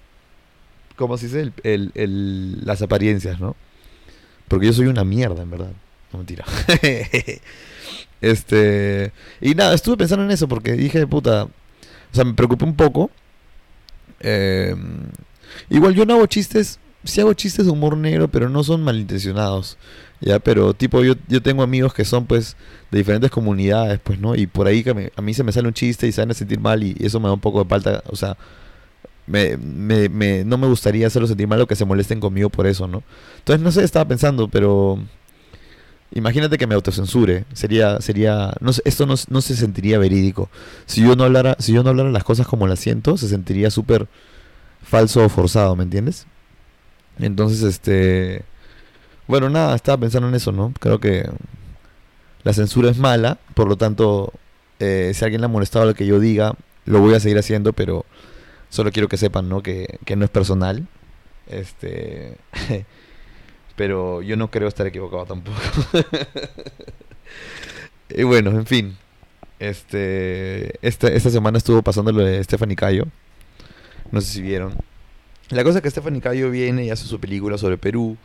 ¿cómo 0.95 1.17
se 1.17 1.27
dice? 1.27 1.51
El, 1.63 2.65
las 2.65 2.81
apariencias, 2.81 3.39
¿no? 3.39 3.55
Porque 4.47 4.65
yo 4.67 4.73
soy 4.73 4.87
una 4.87 5.03
mierda, 5.03 5.43
en 5.43 5.49
verdad. 5.49 5.71
No 6.11 6.19
mentira. 6.19 6.43
Este. 8.21 9.11
Y 9.41 9.55
nada, 9.55 9.73
estuve 9.73 9.97
pensando 9.97 10.25
en 10.25 10.31
eso 10.31 10.47
porque 10.47 10.73
dije, 10.73 11.05
puta. 11.07 11.43
O 11.43 12.15
sea, 12.15 12.23
me 12.23 12.33
preocupé 12.33 12.65
un 12.65 12.75
poco. 12.75 13.11
Em, 14.19 15.03
igual 15.69 15.93
yo 15.93 16.05
no 16.05 16.15
hago 16.15 16.25
chistes. 16.25 16.79
Sí 17.03 17.21
hago 17.21 17.33
chistes 17.33 17.65
de 17.65 17.71
humor 17.71 17.95
negro, 17.95 18.27
pero 18.27 18.49
no 18.49 18.63
son 18.63 18.83
malintencionados. 18.83 19.77
Ya, 20.21 20.39
pero 20.39 20.73
tipo, 20.73 21.03
yo, 21.03 21.13
yo 21.29 21.41
tengo 21.41 21.63
amigos 21.63 21.93
que 21.93 22.03
son 22.03 22.25
pues 22.25 22.57
de 22.91 22.97
diferentes 22.97 23.31
comunidades, 23.31 23.99
pues, 24.03 24.19
¿no? 24.19 24.35
Y 24.35 24.47
por 24.47 24.67
ahí 24.67 24.83
que 24.83 25.11
a 25.15 25.21
mí 25.21 25.33
se 25.33 25.43
me 25.43 25.51
sale 25.53 25.67
un 25.67 25.73
chiste 25.73 26.07
y 26.07 26.11
se 26.11 26.21
van 26.21 26.31
a 26.31 26.33
sentir 26.33 26.59
mal 26.59 26.83
y, 26.83 26.95
eso 26.99 27.19
me 27.21 27.27
da 27.27 27.33
un 27.33 27.39
poco 27.39 27.63
de 27.63 27.69
falta, 27.69 28.03
o 28.07 28.15
sea, 28.17 28.37
me, 29.27 29.57
me, 29.57 30.09
me, 30.09 30.43
no 30.43 30.57
me 30.57 30.67
gustaría 30.67 31.07
hacerlo 31.07 31.27
sentir 31.27 31.47
mal 31.47 31.61
o 31.61 31.67
que 31.67 31.75
se 31.75 31.85
molesten 31.85 32.19
conmigo 32.19 32.49
por 32.49 32.67
eso, 32.67 32.87
¿no? 32.87 33.03
Entonces, 33.39 33.63
no 33.63 33.71
sé, 33.71 33.83
estaba 33.83 34.05
pensando, 34.05 34.49
pero 34.49 34.99
Imagínate 36.11 36.57
que 36.57 36.65
me 36.65 36.73
autocensure, 36.73 37.45
sería, 37.53 38.01
sería, 38.01 38.53
no 38.61 38.71
esto 38.83 39.05
no, 39.05 39.13
no, 39.29 39.41
se 39.41 39.55
sentiría 39.55 39.99
verídico. 39.99 40.49
Si 40.87 41.01
yo 41.01 41.15
no 41.15 41.23
hablara, 41.23 41.55
si 41.59 41.71
yo 41.71 41.83
no 41.83 41.91
hablara 41.91 42.09
las 42.09 42.23
cosas 42.23 42.47
como 42.47 42.65
las 42.67 42.79
siento, 42.79 43.15
se 43.15 43.27
sentiría 43.27 43.69
súper 43.69 44.07
falso 44.81 45.23
o 45.23 45.29
forzado, 45.29 45.75
¿me 45.75 45.83
entiendes? 45.83 46.25
Entonces, 47.19 47.61
este... 47.61 48.43
Bueno, 49.27 49.49
nada, 49.51 49.75
estaba 49.75 49.99
pensando 49.99 50.27
en 50.27 50.33
eso, 50.33 50.51
¿no? 50.51 50.73
Creo 50.79 50.99
que 50.99 51.29
la 52.43 52.53
censura 52.53 52.89
es 52.89 52.97
mala, 52.97 53.37
por 53.53 53.67
lo 53.67 53.77
tanto, 53.77 54.33
eh, 54.79 55.11
si 55.13 55.23
alguien 55.23 55.41
le 55.41 55.45
ha 55.45 55.49
molestado 55.49 55.85
lo 55.85 55.93
que 55.93 56.07
yo 56.07 56.19
diga, 56.19 56.55
lo 56.85 57.01
voy 57.01 57.13
a 57.13 57.19
seguir 57.19 57.37
haciendo, 57.37 57.73
pero 57.73 58.05
solo 58.69 58.91
quiero 58.91 59.07
que 59.09 59.17
sepan, 59.17 59.47
¿no? 59.47 59.61
Que, 59.61 59.99
que 60.05 60.15
no 60.15 60.25
es 60.25 60.31
personal. 60.31 60.87
Este... 61.47 62.37
pero 63.79 64.21
yo 64.21 64.35
no 64.35 64.51
creo 64.51 64.67
estar 64.67 64.85
equivocado 64.87 65.25
tampoco. 65.25 65.57
y 68.09 68.23
bueno, 68.23 68.49
en 68.49 68.65
fin. 68.65 68.97
Este, 69.57 70.85
esta, 70.85 71.07
esta 71.07 71.29
semana 71.29 71.59
estuvo 71.59 71.81
pasando 71.81 72.11
lo 72.11 72.21
de 72.21 72.43
Stephanie 72.43 72.75
Cayo. 72.75 73.05
No 74.11 74.19
sé 74.19 74.33
si 74.33 74.41
vieron. 74.41 74.73
La 75.47 75.63
cosa 75.63 75.77
es 75.77 75.83
que 75.83 75.91
Stephanie 75.91 76.19
Cayo 76.19 76.51
viene 76.51 76.83
y 76.83 76.89
hace 76.89 77.05
su 77.05 77.21
película 77.21 77.57
sobre 77.57 77.77
Perú. 77.77 78.17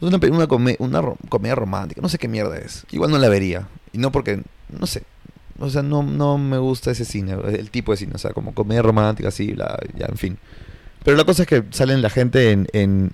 Es 0.00 0.08
una, 0.08 0.16
una, 0.16 0.48
una 0.80 1.14
comedia 1.28 1.54
romántica. 1.54 2.00
No 2.00 2.08
sé 2.08 2.18
qué 2.18 2.26
mierda 2.26 2.58
es. 2.58 2.86
Igual 2.90 3.12
no 3.12 3.18
la 3.18 3.28
vería. 3.28 3.68
Y 3.92 3.98
no 3.98 4.10
porque, 4.10 4.42
no 4.68 4.86
sé. 4.88 5.04
O 5.60 5.70
sea, 5.70 5.84
no, 5.84 6.02
no 6.02 6.38
me 6.38 6.58
gusta 6.58 6.90
ese 6.90 7.04
cine, 7.04 7.36
el 7.56 7.70
tipo 7.70 7.92
de 7.92 7.98
cine. 7.98 8.14
O 8.16 8.18
sea, 8.18 8.32
como 8.32 8.52
comedia 8.52 8.82
romántica, 8.82 9.28
así, 9.28 9.54
ya, 9.54 10.06
en 10.06 10.16
fin. 10.16 10.38
Pero 11.06 11.16
la 11.16 11.24
cosa 11.24 11.44
es 11.44 11.48
que 11.48 11.62
salen 11.70 12.02
la 12.02 12.10
gente 12.10 12.50
en, 12.50 12.66
en, 12.72 13.12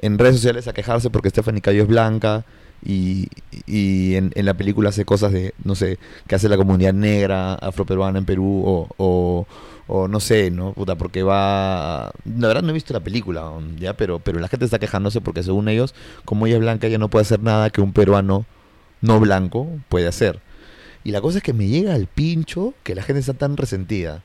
en, 0.00 0.18
redes 0.18 0.36
sociales 0.36 0.66
a 0.66 0.72
quejarse 0.72 1.10
porque 1.10 1.28
Stephanie 1.28 1.60
Cayo 1.60 1.82
es 1.82 1.88
blanca 1.88 2.46
y, 2.82 3.28
y 3.66 4.14
en, 4.14 4.32
la 4.34 4.54
película 4.54 4.88
hace 4.88 5.04
cosas 5.04 5.30
de, 5.30 5.52
no 5.62 5.74
sé, 5.74 5.98
que 6.26 6.36
hace 6.36 6.48
la 6.48 6.56
comunidad 6.56 6.94
negra, 6.94 7.52
afroperuana 7.52 8.18
en 8.18 8.24
Perú, 8.24 8.62
o, 8.64 8.88
o, 8.96 9.46
o, 9.88 10.08
no 10.08 10.20
sé, 10.20 10.50
¿no? 10.50 10.72
Puta, 10.72 10.96
porque 10.96 11.22
va... 11.22 12.12
La 12.24 12.48
verdad 12.48 12.62
no 12.62 12.70
he 12.70 12.72
visto 12.72 12.94
la 12.94 13.00
película, 13.00 13.52
¿ya? 13.78 13.92
Pero, 13.92 14.20
pero 14.20 14.40
la 14.40 14.48
gente 14.48 14.64
está 14.64 14.78
quejándose 14.78 15.20
porque 15.20 15.42
según 15.42 15.68
ellos, 15.68 15.94
como 16.24 16.46
ella 16.46 16.56
es 16.56 16.62
blanca, 16.62 16.86
ella 16.86 16.96
no 16.96 17.10
puede 17.10 17.24
hacer 17.24 17.42
nada 17.42 17.68
que 17.68 17.82
un 17.82 17.92
peruano 17.92 18.46
no 19.02 19.20
blanco 19.20 19.68
puede 19.90 20.08
hacer. 20.08 20.40
Y 21.04 21.10
la 21.10 21.20
cosa 21.20 21.36
es 21.36 21.44
que 21.44 21.52
me 21.52 21.68
llega 21.68 21.92
al 21.92 22.06
pincho 22.06 22.72
que 22.84 22.94
la 22.94 23.02
gente 23.02 23.20
está 23.20 23.34
tan 23.34 23.58
resentida. 23.58 24.22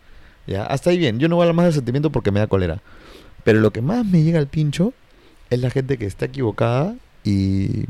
¿ya? 0.47 0.63
Hasta 0.63 0.91
ahí 0.91 0.97
bien, 0.97 1.19
yo 1.19 1.27
no 1.27 1.35
voy 1.35 1.43
a 1.43 1.45
hablar 1.47 1.55
más 1.57 1.65
del 1.65 1.73
sentimiento 1.73 2.13
porque 2.13 2.31
me 2.31 2.39
da 2.39 2.47
cólera. 2.47 2.81
Pero 3.43 3.59
lo 3.59 3.71
que 3.71 3.81
más 3.81 4.05
me 4.05 4.23
llega 4.23 4.39
al 4.39 4.47
pincho 4.47 4.93
es 5.49 5.59
la 5.59 5.69
gente 5.69 5.97
que 5.97 6.05
está 6.05 6.25
equivocada 6.25 6.95
y 7.23 7.85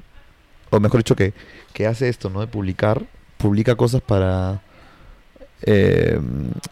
o 0.70 0.80
mejor 0.80 1.00
dicho, 1.00 1.16
que, 1.16 1.34
que 1.74 1.88
hace 1.88 2.10
esto, 2.10 2.30
¿no? 2.30 2.42
De 2.42 2.48
publicar, 2.48 3.06
publica 3.38 3.76
cosas 3.76 4.02
para, 4.02 4.62
eh, 5.64 6.20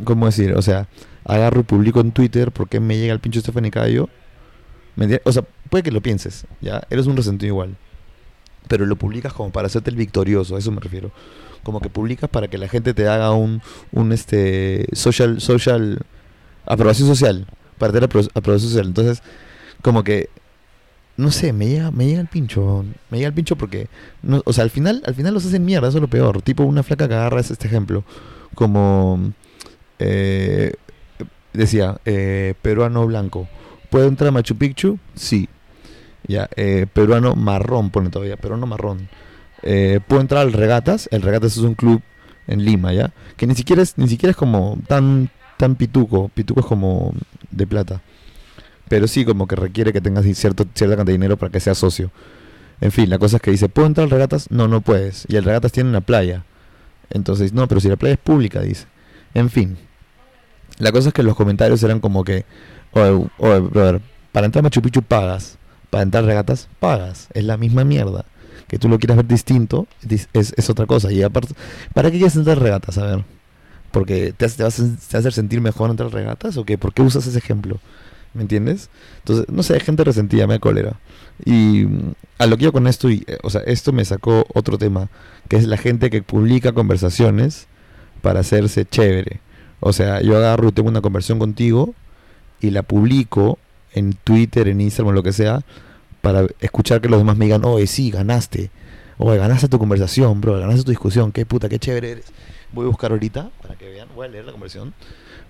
¿cómo 0.03 0.25
decir? 0.25 0.53
O 0.53 0.61
sea, 0.61 0.87
agarro 1.25 1.61
y 1.61 1.63
publico 1.63 1.99
en 1.99 2.11
Twitter 2.11 2.51
porque 2.51 2.79
me 2.79 2.97
llega 2.97 3.13
el 3.13 3.19
pincho 3.19 3.39
Stephanie 3.39 3.71
Cayo. 3.71 4.09
o 5.23 5.31
sea, 5.31 5.43
puede 5.69 5.83
que 5.83 5.91
lo 5.91 6.01
pienses, 6.01 6.45
¿ya? 6.61 6.81
Eres 6.89 7.07
un 7.07 7.17
resentido 7.17 7.47
igual. 7.47 7.75
Pero 8.67 8.85
lo 8.85 8.97
publicas 8.97 9.33
como 9.33 9.51
para 9.51 9.67
hacerte 9.67 9.89
el 9.89 9.95
victorioso, 9.95 10.55
a 10.55 10.59
eso 10.59 10.71
me 10.71 10.81
refiero. 10.81 11.11
Como 11.63 11.79
que 11.79 11.89
publicas 11.89 12.29
para 12.29 12.47
que 12.47 12.57
la 12.57 12.67
gente 12.67 12.93
te 12.93 13.07
haga 13.07 13.31
un, 13.31 13.61
un 13.91 14.11
este, 14.11 14.85
social, 14.93 15.41
social, 15.41 16.01
aprobación 16.65 17.07
social, 17.07 17.47
para 17.77 17.93
tener 17.93 18.05
aprobación 18.05 18.59
social. 18.59 18.87
Entonces, 18.87 19.21
como 19.81 20.03
que 20.03 20.29
no 21.17 21.31
sé, 21.31 21.51
me 21.51 21.67
llega, 21.67 21.91
me 21.91 22.05
llega 22.05 22.21
el 22.21 22.27
pincho. 22.27 22.85
Me 23.09 23.17
llega 23.17 23.29
el 23.29 23.33
pincho 23.33 23.55
porque, 23.55 23.87
no, 24.21 24.41
o 24.45 24.53
sea, 24.53 24.63
al 24.63 24.69
final, 24.69 25.01
al 25.05 25.15
final 25.15 25.33
los 25.33 25.45
hacen 25.45 25.65
mierda, 25.65 25.87
eso 25.89 25.97
es 25.97 26.01
lo 26.01 26.07
peor. 26.07 26.43
Tipo 26.43 26.63
una 26.63 26.83
flaca 26.83 27.07
que 27.07 27.15
agarra 27.15 27.41
es 27.41 27.49
este 27.51 27.67
ejemplo. 27.67 28.03
Como 28.53 29.33
eh, 29.99 30.73
decía, 31.53 31.99
eh, 32.05 32.53
peruano 32.61 33.05
blanco. 33.07 33.47
¿Puede 33.89 34.07
entrar 34.07 34.29
a 34.29 34.31
Machu 34.31 34.55
Picchu? 34.55 34.99
Sí. 35.15 35.49
Ya, 36.27 36.49
eh, 36.55 36.85
peruano 36.91 37.35
marrón, 37.35 37.89
pone 37.89 38.09
todavía, 38.09 38.37
peruano 38.37 38.67
marrón. 38.67 39.09
¿Puedo 39.61 40.21
entrar 40.21 40.41
al 40.41 40.53
Regatas? 40.53 41.09
El 41.11 41.23
Regatas 41.23 41.57
es 41.57 41.63
un 41.63 41.73
club 41.73 42.01
en 42.47 42.63
Lima, 42.63 42.93
¿ya? 42.93 43.11
Que 43.35 43.47
ni 43.47 43.55
siquiera 43.55 43.81
es, 43.81 43.97
ni 43.97 44.07
siquiera 44.07 44.31
es 44.31 44.37
como 44.37 44.77
tan, 44.87 45.29
tan 45.57 45.75
pituco. 45.75 46.29
Pituco 46.29 46.59
es 46.59 46.65
como 46.65 47.13
de 47.51 47.67
plata 47.67 48.01
pero 48.87 49.07
sí 49.07 49.25
como 49.25 49.47
que 49.47 49.55
requiere 49.55 49.93
que 49.93 50.01
tengas 50.01 50.25
cierto, 50.37 50.65
cierta 50.73 50.95
cantidad 50.95 51.05
de 51.05 51.11
dinero 51.13 51.37
para 51.37 51.51
que 51.51 51.59
seas 51.59 51.77
socio. 51.77 52.11
En 52.79 52.91
fin, 52.91 53.09
la 53.09 53.17
cosa 53.17 53.37
es 53.37 53.41
que 53.41 53.51
dice, 53.51 53.69
¿puedo 53.69 53.87
entrar 53.87 54.05
al 54.05 54.11
regatas? 54.11 54.51
No, 54.51 54.67
no 54.67 54.81
puedes. 54.81 55.25
Y 55.27 55.35
el 55.35 55.43
regatas 55.43 55.71
tiene 55.71 55.89
una 55.89 56.01
playa. 56.01 56.43
Entonces, 57.09 57.53
no, 57.53 57.67
pero 57.67 57.81
si 57.81 57.89
la 57.89 57.95
playa 57.95 58.13
es 58.13 58.19
pública, 58.19 58.61
dice. 58.61 58.85
En 59.33 59.49
fin. 59.49 59.77
La 60.77 60.91
cosa 60.91 61.09
es 61.09 61.13
que 61.13 61.23
los 61.23 61.35
comentarios 61.35 61.81
eran 61.83 61.99
como 61.99 62.23
que, 62.23 62.45
oye, 62.91 63.29
brother, 63.39 64.01
para 64.31 64.45
entrar 64.45 64.61
a 64.61 64.63
Machu 64.63 64.81
Picchu 64.81 65.01
pagas. 65.01 65.57
Para 65.89 66.03
entrar 66.03 66.23
a 66.23 66.27
regatas, 66.27 66.69
pagas. 66.79 67.29
Es 67.33 67.43
la 67.43 67.57
misma 67.57 67.83
mierda. 67.83 68.25
Que 68.67 68.77
tú 68.77 68.89
lo 68.89 68.99
quieras 68.99 69.17
ver 69.17 69.27
distinto, 69.27 69.87
es, 70.07 70.27
es 70.33 70.69
otra 70.69 70.85
cosa. 70.85 71.11
Y 71.11 71.23
aparte, 71.23 71.55
¿para 71.93 72.11
qué 72.11 72.17
quieres 72.17 72.35
entrar 72.35 72.57
a 72.57 72.61
regatas? 72.61 72.97
A 72.97 73.05
ver. 73.05 73.36
¿Porque 73.91 74.33
te, 74.35 74.47
te, 74.49 74.63
vas 74.63 74.79
a, 74.79 74.83
te 75.09 75.17
hacer 75.17 75.33
sentir 75.33 75.61
mejor 75.61 75.89
entrar 75.89 76.07
a 76.07 76.11
regatas? 76.11 76.57
¿O 76.57 76.65
qué? 76.65 76.77
¿Por 76.77 76.93
qué 76.93 77.01
usas 77.01 77.25
ese 77.27 77.37
ejemplo? 77.37 77.79
¿Me 78.33 78.41
entiendes? 78.41 78.89
Entonces, 79.19 79.45
no 79.49 79.63
sé, 79.63 79.79
gente 79.79 80.03
resentida, 80.03 80.47
me 80.47 80.55
da 80.55 80.59
cólera. 80.59 80.99
Y 81.45 81.85
mm, 81.85 82.13
a 82.39 82.45
lo 82.45 82.57
que 82.57 82.65
yo 82.65 82.73
con 82.73 82.87
esto, 82.87 83.09
y, 83.09 83.23
eh, 83.27 83.37
o 83.43 83.49
sea, 83.49 83.61
esto 83.61 83.93
me 83.93 84.05
sacó 84.05 84.45
otro 84.53 84.77
tema, 84.77 85.09
que 85.47 85.55
es 85.55 85.65
la 85.65 85.77
gente 85.77 86.09
que 86.09 86.21
publica 86.21 86.73
conversaciones 86.73 87.67
para 88.21 88.41
hacerse 88.41 88.85
chévere. 88.85 89.39
O 89.79 89.93
sea, 89.93 90.21
yo 90.21 90.37
agarro 90.37 90.69
y 90.69 90.71
tengo 90.71 90.89
una 90.89 91.01
conversación 91.01 91.39
contigo 91.39 91.93
y 92.59 92.71
la 92.71 92.83
publico 92.83 93.59
en 93.93 94.13
Twitter, 94.23 94.67
en 94.67 94.81
Instagram, 94.81 95.15
lo 95.15 95.23
que 95.23 95.33
sea, 95.33 95.61
para 96.21 96.47
escuchar 96.59 97.01
que 97.01 97.09
los 97.09 97.19
demás 97.19 97.37
me 97.37 97.45
digan, 97.45 97.63
oye, 97.65 97.87
sí, 97.87 98.11
ganaste. 98.11 98.69
Oye, 99.17 99.37
ganaste 99.37 99.67
tu 99.67 99.79
conversación, 99.79 100.41
bro, 100.41 100.59
ganaste 100.59 100.83
tu 100.83 100.91
discusión, 100.91 101.31
qué 101.31 101.45
puta, 101.45 101.69
qué 101.69 101.79
chévere 101.79 102.11
eres. 102.11 102.25
Voy 102.73 102.85
a 102.85 102.89
buscar 102.89 103.11
ahorita 103.11 103.49
para 103.61 103.75
que 103.75 103.89
vean, 103.89 104.09
voy 104.15 104.27
a 104.27 104.29
leer 104.29 104.45
la 104.45 104.51
conversación, 104.51 104.93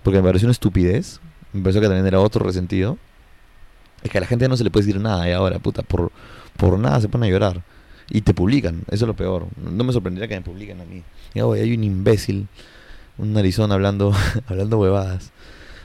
porque 0.03 0.19
me 0.19 0.23
pareció 0.23 0.45
una 0.45 0.51
estupidez 0.51 1.19
me 1.53 1.63
pareció 1.63 1.81
que 1.81 1.87
también 1.87 2.05
era 2.05 2.19
otro 2.19 2.45
resentido. 2.45 2.97
Es 4.03 4.11
que 4.11 4.17
a 4.17 4.21
la 4.21 4.27
gente 4.27 4.47
no 4.47 4.57
se 4.57 4.63
le 4.63 4.69
puede 4.69 4.85
decir 4.85 5.01
nada 5.01 5.27
y 5.27 5.31
ahora, 5.31 5.59
puta, 5.59 5.81
por, 5.81 6.11
por 6.55 6.77
nada 6.77 7.01
se 7.01 7.09
pone 7.09 7.27
a 7.27 7.29
llorar. 7.29 7.63
Y 8.09 8.21
te 8.21 8.33
publican, 8.33 8.83
eso 8.87 9.05
es 9.05 9.07
lo 9.07 9.15
peor. 9.15 9.47
No 9.57 9.83
me 9.83 9.91
sorprendería 9.91 10.27
que 10.27 10.35
me 10.35 10.41
publiquen 10.41 10.79
a 10.81 10.85
mí. 10.85 11.03
Y 11.33 11.41
oh, 11.41 11.53
hay 11.53 11.73
un 11.73 11.83
imbécil, 11.83 12.47
un 13.17 13.33
narizón 13.33 13.71
hablando, 13.71 14.13
hablando 14.47 14.79
huevadas. 14.79 15.31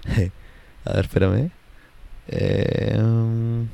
a 0.85 0.93
ver, 0.93 1.05
espérame. 1.05 1.51
Um, 2.99 3.69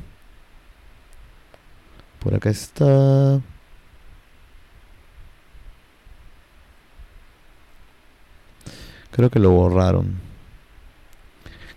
por 2.21 2.35
acá 2.35 2.51
está. 2.51 3.41
Creo 9.19 9.31
que 9.31 9.41
lo 9.41 9.51
borraron. 9.51 10.15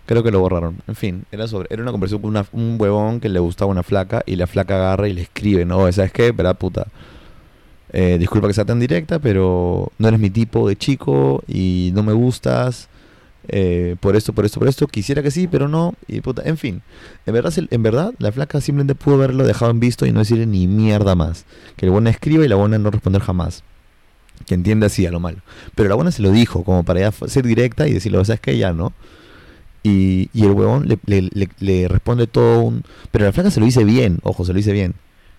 Creo 0.06 0.22
que 0.22 0.30
lo 0.30 0.38
borraron. 0.38 0.76
En 0.86 0.94
fin, 0.94 1.24
era 1.32 1.48
sobre 1.48 1.66
era 1.70 1.82
una 1.82 1.90
conversación 1.90 2.22
con 2.22 2.46
un 2.52 2.76
huevón 2.80 3.18
que 3.18 3.28
le 3.28 3.40
gustaba 3.40 3.68
una 3.68 3.82
flaca 3.82 4.22
y 4.26 4.36
la 4.36 4.46
flaca 4.46 4.76
agarra 4.76 5.08
y 5.08 5.12
le 5.12 5.22
escribe, 5.22 5.64
¿no? 5.64 5.90
¿Sabes 5.90 6.12
qué? 6.12 6.30
Verdad, 6.30 6.56
puta. 6.56 6.86
Eh, 7.92 8.16
disculpa 8.20 8.46
que 8.46 8.54
sea 8.54 8.64
tan 8.64 8.78
directa, 8.78 9.18
pero 9.18 9.90
no 9.98 10.06
eres 10.06 10.20
mi 10.20 10.30
tipo 10.30 10.68
de 10.68 10.76
chico 10.76 11.42
y 11.48 11.90
no 11.94 12.04
me 12.04 12.12
gustas. 12.12 12.88
Eh, 13.48 13.96
por 13.98 14.14
esto, 14.14 14.32
por 14.32 14.44
esto, 14.44 14.60
por 14.60 14.68
esto. 14.68 14.86
Quisiera 14.86 15.20
que 15.20 15.32
sí, 15.32 15.48
pero 15.48 15.66
no. 15.66 15.94
Y 16.06 16.20
puta, 16.20 16.42
en 16.44 16.56
fin. 16.56 16.80
En 17.26 17.34
verdad, 17.34 17.52
en 17.58 17.82
verdad, 17.82 18.14
la 18.20 18.30
flaca 18.30 18.60
simplemente 18.60 18.94
pudo 18.94 19.16
haberlo 19.16 19.44
dejado 19.44 19.72
en 19.72 19.80
visto 19.80 20.06
y 20.06 20.12
no 20.12 20.20
decirle 20.20 20.46
ni 20.46 20.68
mierda 20.68 21.16
más. 21.16 21.44
Que 21.74 21.86
el 21.86 21.90
buena 21.90 22.10
escriba 22.10 22.44
y 22.44 22.48
la 22.48 22.54
buena 22.54 22.78
no 22.78 22.92
responder 22.92 23.20
jamás. 23.20 23.64
Que 24.46 24.54
entiende 24.54 24.86
así 24.86 25.06
a 25.06 25.10
lo 25.10 25.20
malo. 25.20 25.38
Pero 25.74 25.88
la 25.88 25.94
buena 25.94 26.10
se 26.10 26.22
lo 26.22 26.30
dijo, 26.30 26.64
como 26.64 26.84
para 26.84 27.00
ya 27.00 27.12
ser 27.28 27.46
directa 27.46 27.88
y 27.88 27.92
decirle, 27.92 28.24
¿sabes 28.24 28.40
qué? 28.40 28.56
Ya, 28.56 28.72
¿no? 28.72 28.92
Y, 29.82 30.30
y 30.32 30.44
el 30.44 30.52
huevón 30.52 30.88
le, 30.88 30.98
le, 31.06 31.48
le, 31.58 31.88
responde 31.88 32.26
todo 32.26 32.60
un... 32.62 32.84
Pero 33.10 33.24
la 33.24 33.32
flaca 33.32 33.50
se 33.50 33.58
lo 33.58 33.66
dice 33.66 33.84
bien, 33.84 34.18
ojo, 34.22 34.44
se 34.44 34.52
lo 34.52 34.56
dice 34.56 34.72
bien. 34.72 34.94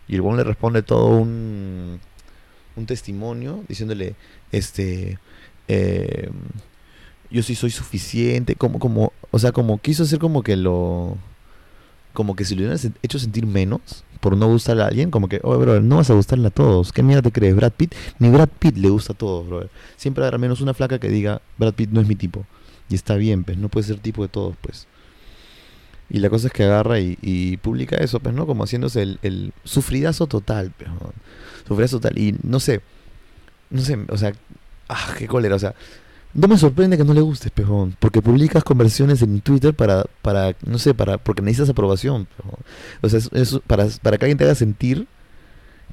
Y 0.07 0.15
el 0.15 0.21
huevón 0.21 0.37
le 0.37 0.43
responde 0.43 0.83
todo 0.83 1.07
un, 1.07 1.99
un 2.75 2.85
testimonio 2.85 3.63
diciéndole, 3.69 4.15
este, 4.51 5.17
eh, 5.67 6.29
yo 7.31 7.41
sí 7.41 7.55
soy 7.55 7.71
suficiente, 7.71 8.55
como, 8.55 8.79
como, 8.79 9.13
o 9.31 9.39
sea, 9.39 9.51
como 9.51 9.77
quiso 9.79 10.03
hacer 10.03 10.19
como 10.19 10.43
que 10.43 10.57
lo, 10.57 11.17
como 12.13 12.35
que 12.35 12.45
si 12.45 12.55
lo 12.55 12.61
hubieran 12.61 12.79
hecho 13.01 13.19
sentir 13.19 13.45
menos 13.45 14.03
por 14.19 14.37
no 14.37 14.47
gustarle 14.47 14.83
a 14.83 14.87
alguien, 14.87 15.11
como 15.11 15.27
que, 15.27 15.41
oye, 15.43 15.57
bro, 15.59 15.81
no 15.81 15.97
vas 15.97 16.09
a 16.09 16.13
gustarle 16.13 16.47
a 16.47 16.51
todos. 16.51 16.93
¿Qué 16.93 17.03
mierda 17.03 17.23
te 17.23 17.31
crees? 17.31 17.55
Brad 17.55 17.73
Pitt, 17.73 17.93
ni 18.19 18.29
Brad 18.29 18.47
Pitt 18.47 18.77
le 18.77 18.89
gusta 18.89 19.13
a 19.13 19.17
todos, 19.17 19.47
bro. 19.47 19.69
Siempre 19.97 20.23
habrá 20.23 20.37
menos 20.37 20.61
una 20.61 20.73
flaca 20.73 20.97
que 20.97 21.09
diga, 21.09 21.41
Brad 21.57 21.73
Pitt 21.73 21.89
no 21.89 21.99
es 21.99 22.07
mi 22.07 22.15
tipo. 22.15 22.45
Y 22.89 22.95
está 22.95 23.15
bien, 23.15 23.43
pues, 23.43 23.57
no 23.57 23.67
puede 23.67 23.85
ser 23.85 23.99
tipo 23.99 24.21
de 24.21 24.29
todos, 24.29 24.55
pues. 24.61 24.87
Y 26.09 26.19
la 26.19 26.29
cosa 26.29 26.47
es 26.47 26.53
que 26.53 26.63
agarra 26.63 26.99
y, 26.99 27.57
publica 27.61 27.97
eso, 27.97 28.19
pues, 28.19 28.33
¿no? 28.33 28.45
Como 28.45 28.63
haciéndose 28.63 29.01
el, 29.01 29.19
el 29.23 29.53
sufridazo 29.65 30.27
total, 30.27 30.71
pues, 30.77 30.89
Sufridazo 31.67 31.99
total. 31.99 32.17
Y 32.17 32.35
no 32.43 32.59
sé, 32.61 32.81
no 33.69 33.81
sé, 33.81 33.97
o 34.07 34.17
sea, 34.17 34.33
ah, 34.87 35.15
qué 35.17 35.27
cólera, 35.27 35.55
o 35.55 35.59
sea, 35.59 35.75
No 36.33 36.47
me 36.47 36.57
sorprende 36.57 36.97
que 36.97 37.03
no 37.03 37.13
le 37.13 37.21
guste, 37.21 37.51
pejón, 37.51 37.95
porque 37.99 38.21
publicas 38.21 38.63
conversiones 38.63 39.21
en 39.21 39.41
Twitter 39.41 39.73
para, 39.75 40.05
para 40.23 40.55
no 40.65 40.79
sé, 40.79 40.95
para, 40.95 41.19
porque 41.19 41.43
necesitas 41.43 41.69
aprobación. 41.69 42.27
Pejón. 42.37 42.59
O 43.01 43.09
sea, 43.09 43.19
es, 43.19 43.59
para, 43.67 43.87
para 44.01 44.17
que 44.17 44.25
alguien 44.25 44.37
te 44.39 44.45
haga 44.45 44.55
sentir 44.55 45.07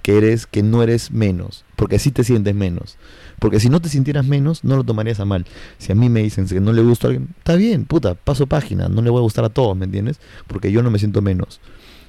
que 0.03 0.17
eres, 0.17 0.47
que 0.47 0.63
no 0.63 0.83
eres 0.83 1.11
menos, 1.11 1.65
porque 1.77 1.97
así 1.97 2.11
te 2.11 2.25
sientes 2.25 2.55
menos. 2.55 2.97
Porque 3.39 3.61
si 3.61 3.69
no 3.69 3.81
te 3.81 3.89
sintieras 3.89 4.27
menos, 4.27 4.65
no 4.65 4.77
lo 4.77 4.85
tomarías 4.85 5.21
a 5.21 5.25
mal. 5.27 5.45
Si 5.79 5.93
a 5.93 5.95
mí 5.95 6.09
me 6.09 6.23
dicen 6.23 6.47
que 6.47 6.61
no 6.61 6.73
le 6.73 6.83
gusta 6.83 7.09
a 7.09 7.11
alguien, 7.11 7.29
está 7.39 7.57
bien, 7.57 7.85
puta, 7.85 8.15
paso 8.15 8.47
página, 8.47 8.89
no 8.89 9.03
le 9.03 9.11
voy 9.11 9.19
a 9.19 9.23
gustar 9.23 9.45
a 9.45 9.51
todos, 9.51 9.77
¿me 9.77 9.85
entiendes? 9.85 10.21
Porque 10.47 10.73
yo 10.73 10.83
no 10.83 10.91
me 10.91 10.99
siento 10.99 11.21
menos. 11.21 11.61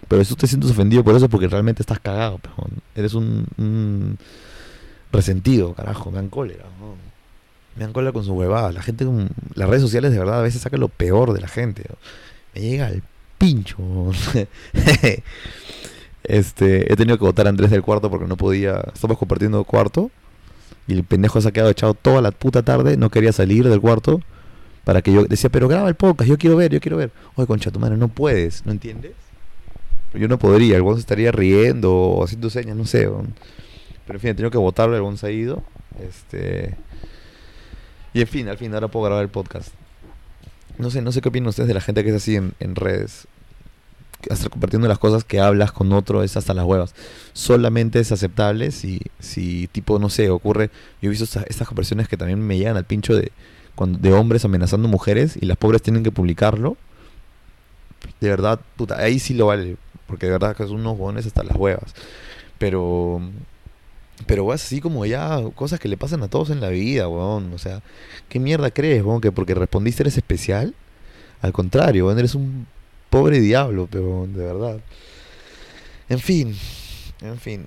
Pero 0.08 0.24
si 0.24 0.30
tú 0.30 0.36
te 0.38 0.48
sientes 0.48 0.72
ofendido 0.72 1.04
por 1.04 1.16
eso, 1.16 1.30
porque 1.30 1.48
realmente 1.48 1.82
estás 1.82 2.00
cagado, 2.00 2.38
pejón. 2.38 2.82
Eres 2.96 3.14
un, 3.14 3.46
un 3.58 4.18
resentido, 5.12 5.74
carajo, 5.74 6.12
me 6.12 6.18
dan 6.18 6.30
cólera. 6.30 6.66
¿no? 6.80 7.11
Me 7.76 7.84
dan 7.84 7.94
cola 7.94 8.12
con 8.12 8.24
su 8.24 8.34
huevada. 8.34 8.72
La 8.72 8.82
gente, 8.82 9.06
las 9.56 9.70
redes 9.70 9.82
sociales 9.82 10.12
de 10.12 10.20
verdad 10.20 10.40
a 10.40 10.44
veces 10.44 10.62
sacan 10.62 10.80
lo 10.80 10.90
peor 10.90 11.34
de 11.34 11.42
la 11.42 11.48
gente. 11.48 11.84
Me 12.54 12.62
llega 12.62 12.88
al 12.88 13.04
pincho. 13.38 13.78
este, 16.24 16.92
he 16.92 16.96
tenido 16.96 17.18
que 17.18 17.26
votar 17.26 17.48
a 17.48 17.50
Andrés 17.50 17.72
del 17.72 17.82
cuarto 17.82 18.10
porque 18.10 18.28
no 18.28 18.38
podía. 18.38 18.84
Estamos 18.94 19.18
compartiendo 19.18 19.64
cuarto. 19.64 20.12
Y 20.88 20.94
el 20.94 21.04
pendejo 21.04 21.40
se 21.40 21.48
ha 21.48 21.52
quedado 21.52 21.70
echado 21.70 21.94
toda 21.94 22.22
la 22.22 22.32
puta 22.32 22.64
tarde. 22.64 22.98
No 22.98 23.10
quería 23.10 23.32
salir 23.32 23.68
del 23.68 23.80
cuarto. 23.80 24.22
Para 24.84 25.02
que 25.02 25.14
yo 25.14 25.26
decía, 25.26 25.50
pero 25.50 25.68
graba 25.68 25.88
el 25.90 25.96
podcast, 25.96 26.28
yo 26.28 26.38
quiero 26.40 26.56
ver, 26.56 26.72
yo 26.72 26.80
quiero 26.80 26.98
ver. 26.98 27.12
Oye, 27.36 27.46
concha 27.46 27.70
tu 27.70 27.80
madre, 27.80 27.98
no 27.98 28.08
puedes, 28.08 28.66
¿no 28.66 28.72
entiendes? 28.72 29.12
Yo 30.14 30.28
no 30.28 30.40
podría, 30.40 30.76
el 30.76 30.84
se 30.84 31.00
estaría 31.00 31.32
riendo 31.32 31.94
o 31.94 32.24
haciendo 32.24 32.50
señas, 32.50 32.76
no 32.76 32.86
sé. 32.86 33.08
Pero 33.08 34.18
en 34.18 34.20
fin, 34.20 34.32
he 34.32 34.34
tenido 34.34 34.50
que 34.50 34.58
votarlo, 34.58 34.98
el 34.98 35.18
se 35.18 35.28
ha 35.28 35.32
ido. 35.32 35.64
Este. 36.00 36.76
Y 38.14 38.22
en 38.22 38.28
fin, 38.28 38.48
al 38.50 38.58
fin, 38.58 38.74
ahora 38.74 38.88
puedo 38.88 39.06
grabar 39.06 39.24
el 39.24 39.30
podcast. 39.30 39.70
No 40.78 40.90
sé, 40.90 41.02
no 41.02 41.12
sé 41.12 41.22
qué 41.22 41.30
opinan 41.30 41.50
ustedes 41.50 41.68
de 41.68 41.74
la 41.74 41.82
gente 41.82 42.04
que 42.04 42.10
es 42.10 42.16
así 42.16 42.36
en, 42.36 42.76
redes. 42.76 43.28
Hasta 44.30 44.50
compartiendo 44.50 44.88
las 44.88 45.00
cosas 45.00 45.24
que 45.24 45.40
hablas 45.40 45.72
con 45.72 45.92
otro 45.94 46.24
es 46.24 46.38
hasta 46.38 46.54
las 46.54 46.66
huevas. 46.66 46.94
Solamente 47.34 48.00
es 48.00 48.12
aceptable 48.12 48.72
si, 48.72 49.00
si 49.20 49.68
tipo, 49.68 50.00
no 50.00 50.10
sé, 50.10 50.30
ocurre. 50.30 50.70
Yo 51.02 51.08
he 51.08 51.10
visto 51.10 51.24
estas, 51.24 51.68
conversaciones 51.68 52.08
que 52.08 52.18
también 52.18 52.40
me 52.40 52.58
llegan 52.58 52.78
al 52.78 52.86
pincho 52.86 53.16
de, 53.16 53.32
cuando, 53.76 54.00
de 54.00 54.14
hombres 54.14 54.46
amenazando 54.46 54.88
mujeres 54.88 55.38
y 55.40 55.46
las 55.46 55.58
pobres 55.58 55.82
tienen 55.82 56.04
que 56.04 56.12
publicarlo. 56.12 56.78
De 58.20 58.30
verdad, 58.30 58.60
puta, 58.76 58.98
ahí 58.98 59.20
sí 59.20 59.34
lo 59.34 59.48
vale. 59.48 59.78
Porque 60.08 60.26
de 60.26 60.34
verdad 60.34 60.56
que 60.56 60.64
son 60.64 60.82
unos 60.82 60.98
bones 60.98 61.26
hasta 61.26 61.44
las 61.44 61.56
huevas. 61.56 61.94
Pero 62.58 63.22
pero 64.26 64.54
es 64.54 64.64
así 64.64 64.82
como 64.82 65.06
ya 65.06 65.42
cosas 65.56 65.80
que 65.80 65.88
le 65.88 65.98
pasan 65.98 66.24
a 66.24 66.28
todos 66.28 66.50
en 66.50 66.62
la 66.62 66.70
vida, 66.70 67.08
weón. 67.08 67.54
O 67.54 67.58
sea, 67.58 67.82
¿qué 68.30 68.40
mierda 68.40 68.72
crees, 68.72 69.04
weón? 69.04 69.22
Que 69.22 69.32
porque 69.32 69.54
respondiste 69.54 70.04
eres 70.04 70.18
especial. 70.18 70.76
Al 71.42 71.54
contrario, 71.54 72.06
weón, 72.06 72.20
eres 72.20 72.36
un 72.36 72.68
pobre 73.10 73.40
diablo, 73.40 73.88
pero 73.92 74.28
de 74.28 74.44
verdad. 74.44 74.80
En 76.10 76.20
fin, 76.20 76.56
en 77.22 77.40
fin. 77.40 77.66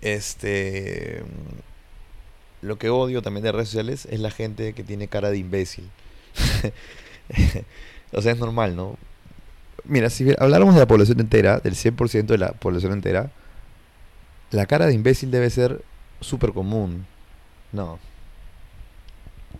Este. 0.00 1.22
Lo 2.60 2.78
que 2.78 2.90
odio 2.90 3.22
también 3.22 3.44
de 3.44 3.52
redes 3.52 3.68
sociales 3.68 4.06
es 4.10 4.20
la 4.20 4.30
gente 4.30 4.72
que 4.72 4.84
tiene 4.84 5.08
cara 5.08 5.30
de 5.30 5.38
imbécil. 5.38 5.90
o 8.12 8.22
sea, 8.22 8.32
es 8.32 8.38
normal, 8.38 8.76
¿no? 8.76 8.96
Mira, 9.84 10.10
si 10.10 10.32
habláramos 10.38 10.74
de 10.74 10.80
la 10.80 10.86
población 10.86 11.18
entera, 11.20 11.58
del 11.58 11.74
100% 11.74 12.26
de 12.26 12.38
la 12.38 12.52
población 12.52 12.92
entera, 12.92 13.32
la 14.52 14.66
cara 14.66 14.86
de 14.86 14.94
imbécil 14.94 15.30
debe 15.30 15.50
ser 15.50 15.82
súper 16.20 16.52
común. 16.52 17.06
No. 17.72 17.98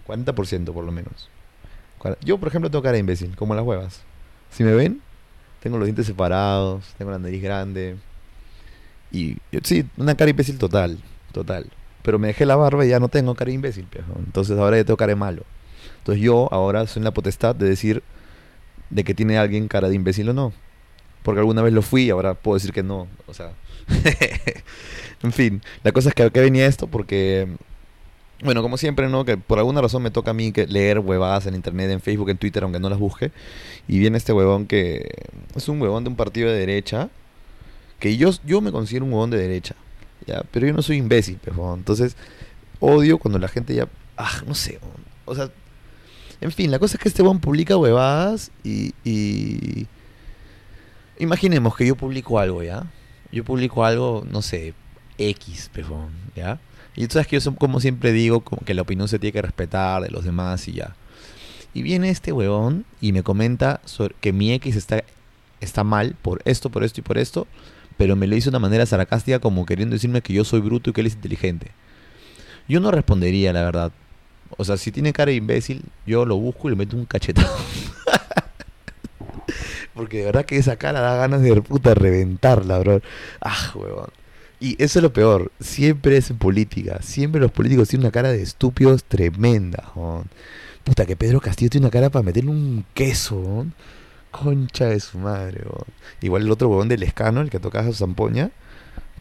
40% 0.06 0.72
por 0.72 0.84
lo 0.84 0.92
menos. 0.92 1.28
Yo, 2.22 2.38
por 2.38 2.48
ejemplo, 2.48 2.70
tengo 2.70 2.82
cara 2.82 2.94
de 2.94 3.00
imbécil, 3.00 3.36
como 3.36 3.54
las 3.54 3.64
huevas. 3.64 4.02
Si 4.50 4.64
me 4.64 4.74
ven, 4.74 5.00
tengo 5.60 5.78
los 5.78 5.86
dientes 5.86 6.06
separados, 6.06 6.84
tengo 6.98 7.10
la 7.10 7.18
nariz 7.18 7.42
grande. 7.42 7.96
Y 9.10 9.38
sí, 9.62 9.86
una 9.96 10.14
cara 10.14 10.30
imbécil 10.30 10.58
total, 10.58 10.98
total. 11.32 11.66
Pero 12.02 12.18
me 12.18 12.28
dejé 12.28 12.44
la 12.44 12.56
barba 12.56 12.84
y 12.84 12.88
ya 12.88 12.98
no 12.98 13.08
tengo 13.08 13.34
cara 13.34 13.48
de 13.48 13.54
imbécil, 13.54 13.86
Entonces 14.18 14.58
ahora 14.58 14.76
ya 14.76 14.84
tengo 14.84 14.96
cara 14.96 15.10
de 15.10 15.16
malo. 15.16 15.44
Entonces 15.98 16.22
yo 16.22 16.48
ahora 16.52 16.86
soy 16.86 17.00
en 17.00 17.04
la 17.04 17.12
potestad 17.12 17.54
de 17.54 17.68
decir 17.68 18.02
de 18.90 19.04
que 19.04 19.14
tiene 19.14 19.38
alguien 19.38 19.68
cara 19.68 19.88
de 19.88 19.94
imbécil 19.94 20.28
o 20.28 20.32
no. 20.32 20.52
Porque 21.22 21.40
alguna 21.40 21.62
vez 21.62 21.72
lo 21.72 21.82
fui 21.82 22.04
y 22.04 22.10
ahora 22.10 22.34
puedo 22.34 22.56
decir 22.56 22.72
que 22.72 22.82
no. 22.82 23.06
O 23.26 23.34
sea, 23.34 23.52
en 25.22 25.32
fin, 25.32 25.62
la 25.82 25.92
cosa 25.92 26.08
es 26.08 26.14
que, 26.14 26.30
que 26.30 26.40
venía 26.40 26.66
esto 26.66 26.86
porque, 26.86 27.48
bueno, 28.42 28.62
como 28.62 28.76
siempre, 28.76 29.08
¿no? 29.08 29.24
Que 29.24 29.36
por 29.36 29.58
alguna 29.58 29.80
razón 29.80 30.02
me 30.02 30.10
toca 30.10 30.32
a 30.32 30.34
mí 30.34 30.52
que 30.52 30.66
leer 30.66 30.98
huevadas 30.98 31.46
en 31.46 31.54
internet, 31.54 31.90
en 31.90 32.00
Facebook, 32.00 32.30
en 32.30 32.38
Twitter, 32.38 32.62
aunque 32.64 32.80
no 32.80 32.88
las 32.90 32.98
busque. 32.98 33.30
Y 33.88 33.98
viene 33.98 34.18
este 34.18 34.32
huevón 34.32 34.66
que 34.66 35.08
es 35.54 35.68
un 35.68 35.80
huevón 35.80 36.04
de 36.04 36.10
un 36.10 36.16
partido 36.16 36.50
de 36.50 36.58
derecha. 36.58 37.08
Que 37.98 38.16
yo, 38.16 38.30
yo 38.44 38.60
me 38.60 38.72
considero 38.72 39.04
un 39.04 39.12
huevón 39.12 39.30
de 39.30 39.38
derecha. 39.38 39.76
¿ya? 40.26 40.42
Pero 40.50 40.66
yo 40.66 40.72
no 40.72 40.82
soy 40.82 40.96
imbécil, 40.96 41.38
pero 41.42 41.74
Entonces, 41.74 42.16
odio 42.80 43.18
cuando 43.18 43.38
la 43.38 43.48
gente 43.48 43.74
ya... 43.74 43.88
Ah, 44.16 44.42
no 44.46 44.54
sé. 44.54 44.80
O 45.24 45.34
sea, 45.34 45.50
en 46.40 46.50
fin, 46.50 46.70
la 46.72 46.80
cosa 46.80 46.96
es 46.96 47.02
que 47.02 47.08
este 47.08 47.22
huevón 47.22 47.38
publica 47.38 47.76
huevadas 47.76 48.50
y, 48.64 48.92
y 49.04 49.86
Imaginemos 51.22 51.76
que 51.76 51.86
yo 51.86 51.94
publico 51.94 52.40
algo, 52.40 52.64
¿ya? 52.64 52.84
Yo 53.30 53.44
publico 53.44 53.84
algo, 53.84 54.26
no 54.28 54.42
sé, 54.42 54.74
X, 55.18 55.70
pejón, 55.72 56.10
¿ya? 56.34 56.58
Y 56.96 57.06
tú 57.06 57.12
sabes 57.12 57.28
que 57.28 57.38
yo, 57.38 57.54
como 57.54 57.78
siempre 57.78 58.10
digo, 58.10 58.42
que 58.42 58.74
la 58.74 58.82
opinión 58.82 59.06
se 59.06 59.20
tiene 59.20 59.32
que 59.32 59.40
respetar 59.40 60.02
de 60.02 60.10
los 60.10 60.24
demás 60.24 60.66
y 60.66 60.72
ya. 60.72 60.96
Y 61.74 61.82
viene 61.82 62.10
este 62.10 62.32
huevón 62.32 62.84
y 63.00 63.12
me 63.12 63.22
comenta 63.22 63.80
que 64.20 64.32
mi 64.32 64.52
X 64.54 64.74
está, 64.74 65.04
está 65.60 65.84
mal 65.84 66.16
por 66.20 66.42
esto, 66.44 66.70
por 66.70 66.82
esto 66.82 66.98
y 66.98 67.04
por 67.04 67.18
esto, 67.18 67.46
pero 67.96 68.16
me 68.16 68.26
lo 68.26 68.34
dice 68.34 68.46
de 68.46 68.56
una 68.56 68.58
manera 68.58 68.84
sarcástica 68.84 69.38
como 69.38 69.64
queriendo 69.64 69.94
decirme 69.94 70.22
que 70.22 70.32
yo 70.32 70.42
soy 70.42 70.58
bruto 70.58 70.90
y 70.90 70.92
que 70.92 71.02
él 71.02 71.06
es 71.06 71.14
inteligente. 71.14 71.70
Yo 72.66 72.80
no 72.80 72.90
respondería, 72.90 73.52
la 73.52 73.62
verdad. 73.62 73.92
O 74.56 74.64
sea, 74.64 74.76
si 74.76 74.90
tiene 74.90 75.12
cara 75.12 75.30
de 75.30 75.36
imbécil, 75.36 75.84
yo 76.04 76.26
lo 76.26 76.34
busco 76.34 76.66
y 76.66 76.72
le 76.72 76.76
meto 76.78 76.96
un 76.96 77.04
cachetado. 77.04 77.56
Porque 80.02 80.18
de 80.18 80.24
verdad 80.24 80.44
que 80.44 80.56
esa 80.56 80.74
cara 80.74 80.98
da 80.98 81.14
ganas 81.14 81.42
de 81.42 81.62
puta 81.62 81.94
reventarla, 81.94 82.80
bro. 82.80 83.00
Ah, 83.40 83.70
huevón. 83.72 84.08
Y 84.58 84.74
eso 84.82 84.98
es 84.98 85.02
lo 85.04 85.12
peor. 85.12 85.52
Siempre 85.60 86.16
es 86.16 86.28
en 86.30 86.38
política. 86.38 87.00
Siempre 87.02 87.40
los 87.40 87.52
políticos 87.52 87.88
tienen 87.88 88.06
una 88.06 88.10
cara 88.10 88.32
de 88.32 88.42
estúpidos 88.42 89.04
tremenda, 89.04 89.92
huevón. 89.94 90.24
Puta, 90.82 91.06
que 91.06 91.14
Pedro 91.14 91.40
Castillo 91.40 91.70
tiene 91.70 91.86
una 91.86 91.92
cara 91.92 92.10
para 92.10 92.24
meterle 92.24 92.50
un 92.50 92.84
queso, 92.94 93.36
huevón. 93.36 93.74
Concha 94.32 94.86
de 94.86 94.98
su 94.98 95.18
madre, 95.18 95.60
huevón. 95.66 95.86
Igual 96.20 96.42
el 96.42 96.50
otro 96.50 96.68
huevón 96.68 96.88
del 96.88 97.04
escano, 97.04 97.40
el 97.40 97.48
que 97.48 97.60
tocaba 97.60 97.86
su 97.86 97.94
zampoña. 97.94 98.50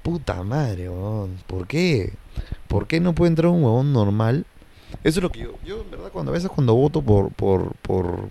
Puta 0.02 0.41
madre, 0.41 0.89
huevón. 0.89 1.38
¿Por 1.46 1.67
qué? 1.67 2.13
¿Por 2.67 2.88
qué 2.88 3.00
no 3.00 3.13
puede 3.13 3.30
entrar 3.30 3.52
un 3.52 3.63
huevón 3.63 3.94
normal? 3.94 4.48
Eso 5.04 5.20
es 5.20 5.24
lo 5.24 5.32
que 5.32 5.41
yo, 5.41 5.54
yo 5.63 5.82
en 5.82 5.91
verdad, 5.91 6.12
cuando 6.12 6.32
a 6.32 6.34
veces 6.34 6.50
cuando 6.50 6.74
voto 6.74 7.04
por, 7.04 7.32
por, 7.32 7.76
por, 7.84 8.30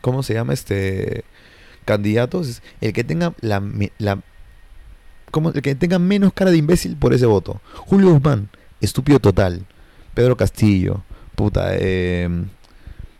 ¿cómo 0.00 0.22
se 0.22 0.32
llama 0.32 0.54
este? 0.54 1.24
Candidatos 1.88 2.60
el 2.82 2.92
que 2.92 3.02
tenga 3.02 3.32
la, 3.40 3.62
la 3.96 4.20
como 5.30 5.48
el 5.48 5.62
que 5.62 5.74
tenga 5.74 5.98
menos 5.98 6.34
cara 6.34 6.50
de 6.50 6.58
imbécil 6.58 6.96
por 6.96 7.14
ese 7.14 7.24
voto. 7.24 7.62
Julio 7.74 8.10
Guzmán, 8.10 8.50
estúpido 8.82 9.18
total. 9.20 9.64
Pedro 10.12 10.36
Castillo, 10.36 11.02
puta, 11.34 11.70
eh, 11.72 12.28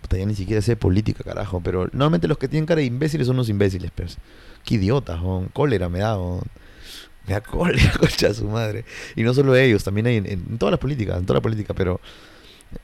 puta, 0.02 0.18
ya 0.18 0.26
ni 0.26 0.34
siquiera 0.34 0.60
sé 0.60 0.76
política, 0.76 1.24
carajo, 1.24 1.62
pero 1.62 1.88
normalmente 1.92 2.28
los 2.28 2.36
que 2.36 2.48
tienen 2.48 2.66
cara 2.66 2.80
de 2.80 2.86
imbéciles 2.86 3.26
son 3.26 3.36
los 3.38 3.48
imbéciles, 3.48 3.90
pues. 3.94 4.18
Qué 4.64 4.74
idiotas, 4.74 5.18
cólera 5.54 5.88
me 5.88 6.00
da, 6.00 6.18
me 6.18 7.32
da 7.32 7.40
cólera, 7.54 7.92
concha 7.98 8.34
su 8.34 8.48
madre. 8.48 8.84
Y 9.16 9.22
no 9.22 9.32
solo 9.32 9.56
ellos, 9.56 9.82
también 9.82 10.08
hay 10.08 10.16
en, 10.16 10.58
todas 10.58 10.72
las 10.72 10.80
políticas, 10.80 11.18
en 11.18 11.24
toda 11.24 11.38
la 11.38 11.42
política, 11.42 11.72
pero, 11.72 12.00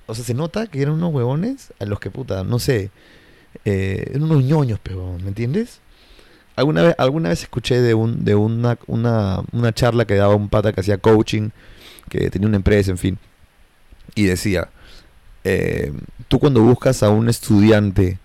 o 0.07 0.15
sea, 0.15 0.25
se 0.25 0.33
nota 0.33 0.67
que 0.67 0.81
eran 0.81 0.95
unos 0.95 1.13
huevones 1.13 1.75
a 1.79 1.85
los 1.85 2.01
que, 2.01 2.11
puta, 2.11 2.43
no 2.43 2.59
sé, 2.59 2.91
eh, 3.65 4.05
eran 4.11 4.25
unos 4.25 4.45
ñoños, 4.45 4.79
pero, 4.83 5.17
¿me 5.23 5.29
entiendes? 5.29 5.81
Alguna 6.57 6.83
vez, 6.83 6.95
alguna 6.99 7.31
vez 7.31 7.43
escuché 7.43 7.81
de, 7.81 7.95
un, 7.95 8.25
de 8.25 8.35
una, 8.35 8.79
una, 8.87 9.43
una 9.53 9.73
charla 9.73 10.05
que 10.05 10.15
daba 10.15 10.35
un 10.35 10.49
pata 10.49 10.73
que 10.73 10.81
hacía 10.81 10.99
coaching, 10.99 11.51
que 12.09 12.31
tenía 12.31 12.49
una 12.49 12.57
empresa, 12.57 12.91
en 12.91 12.99
fin, 12.99 13.19
y 14.15 14.25
decía, 14.25 14.69
eh, 15.43 15.93
tú 16.29 16.39
cuando 16.39 16.63
buscas 16.63 17.03
a 17.03 17.11
un 17.11 17.29
estudiante, 17.29 18.19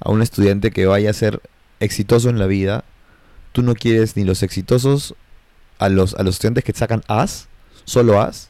a 0.00 0.10
un 0.10 0.22
estudiante 0.22 0.70
que 0.70 0.86
vaya 0.86 1.10
a 1.10 1.14
ser 1.14 1.40
exitoso 1.80 2.30
en 2.30 2.38
la 2.38 2.46
vida, 2.46 2.84
tú 3.52 3.62
no 3.62 3.74
quieres 3.74 4.16
ni 4.16 4.24
los 4.24 4.42
exitosos 4.42 5.14
a 5.78 5.88
los, 5.88 6.14
a 6.14 6.22
los 6.22 6.36
estudiantes 6.36 6.64
que 6.64 6.72
sacan 6.72 7.02
As, 7.08 7.48
solo 7.84 8.20
As, 8.20 8.48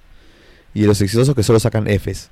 y 0.74 0.84
los 0.84 1.00
exitosos 1.00 1.34
que 1.34 1.42
solo 1.42 1.58
sacan 1.58 1.86
Fs 1.88 2.30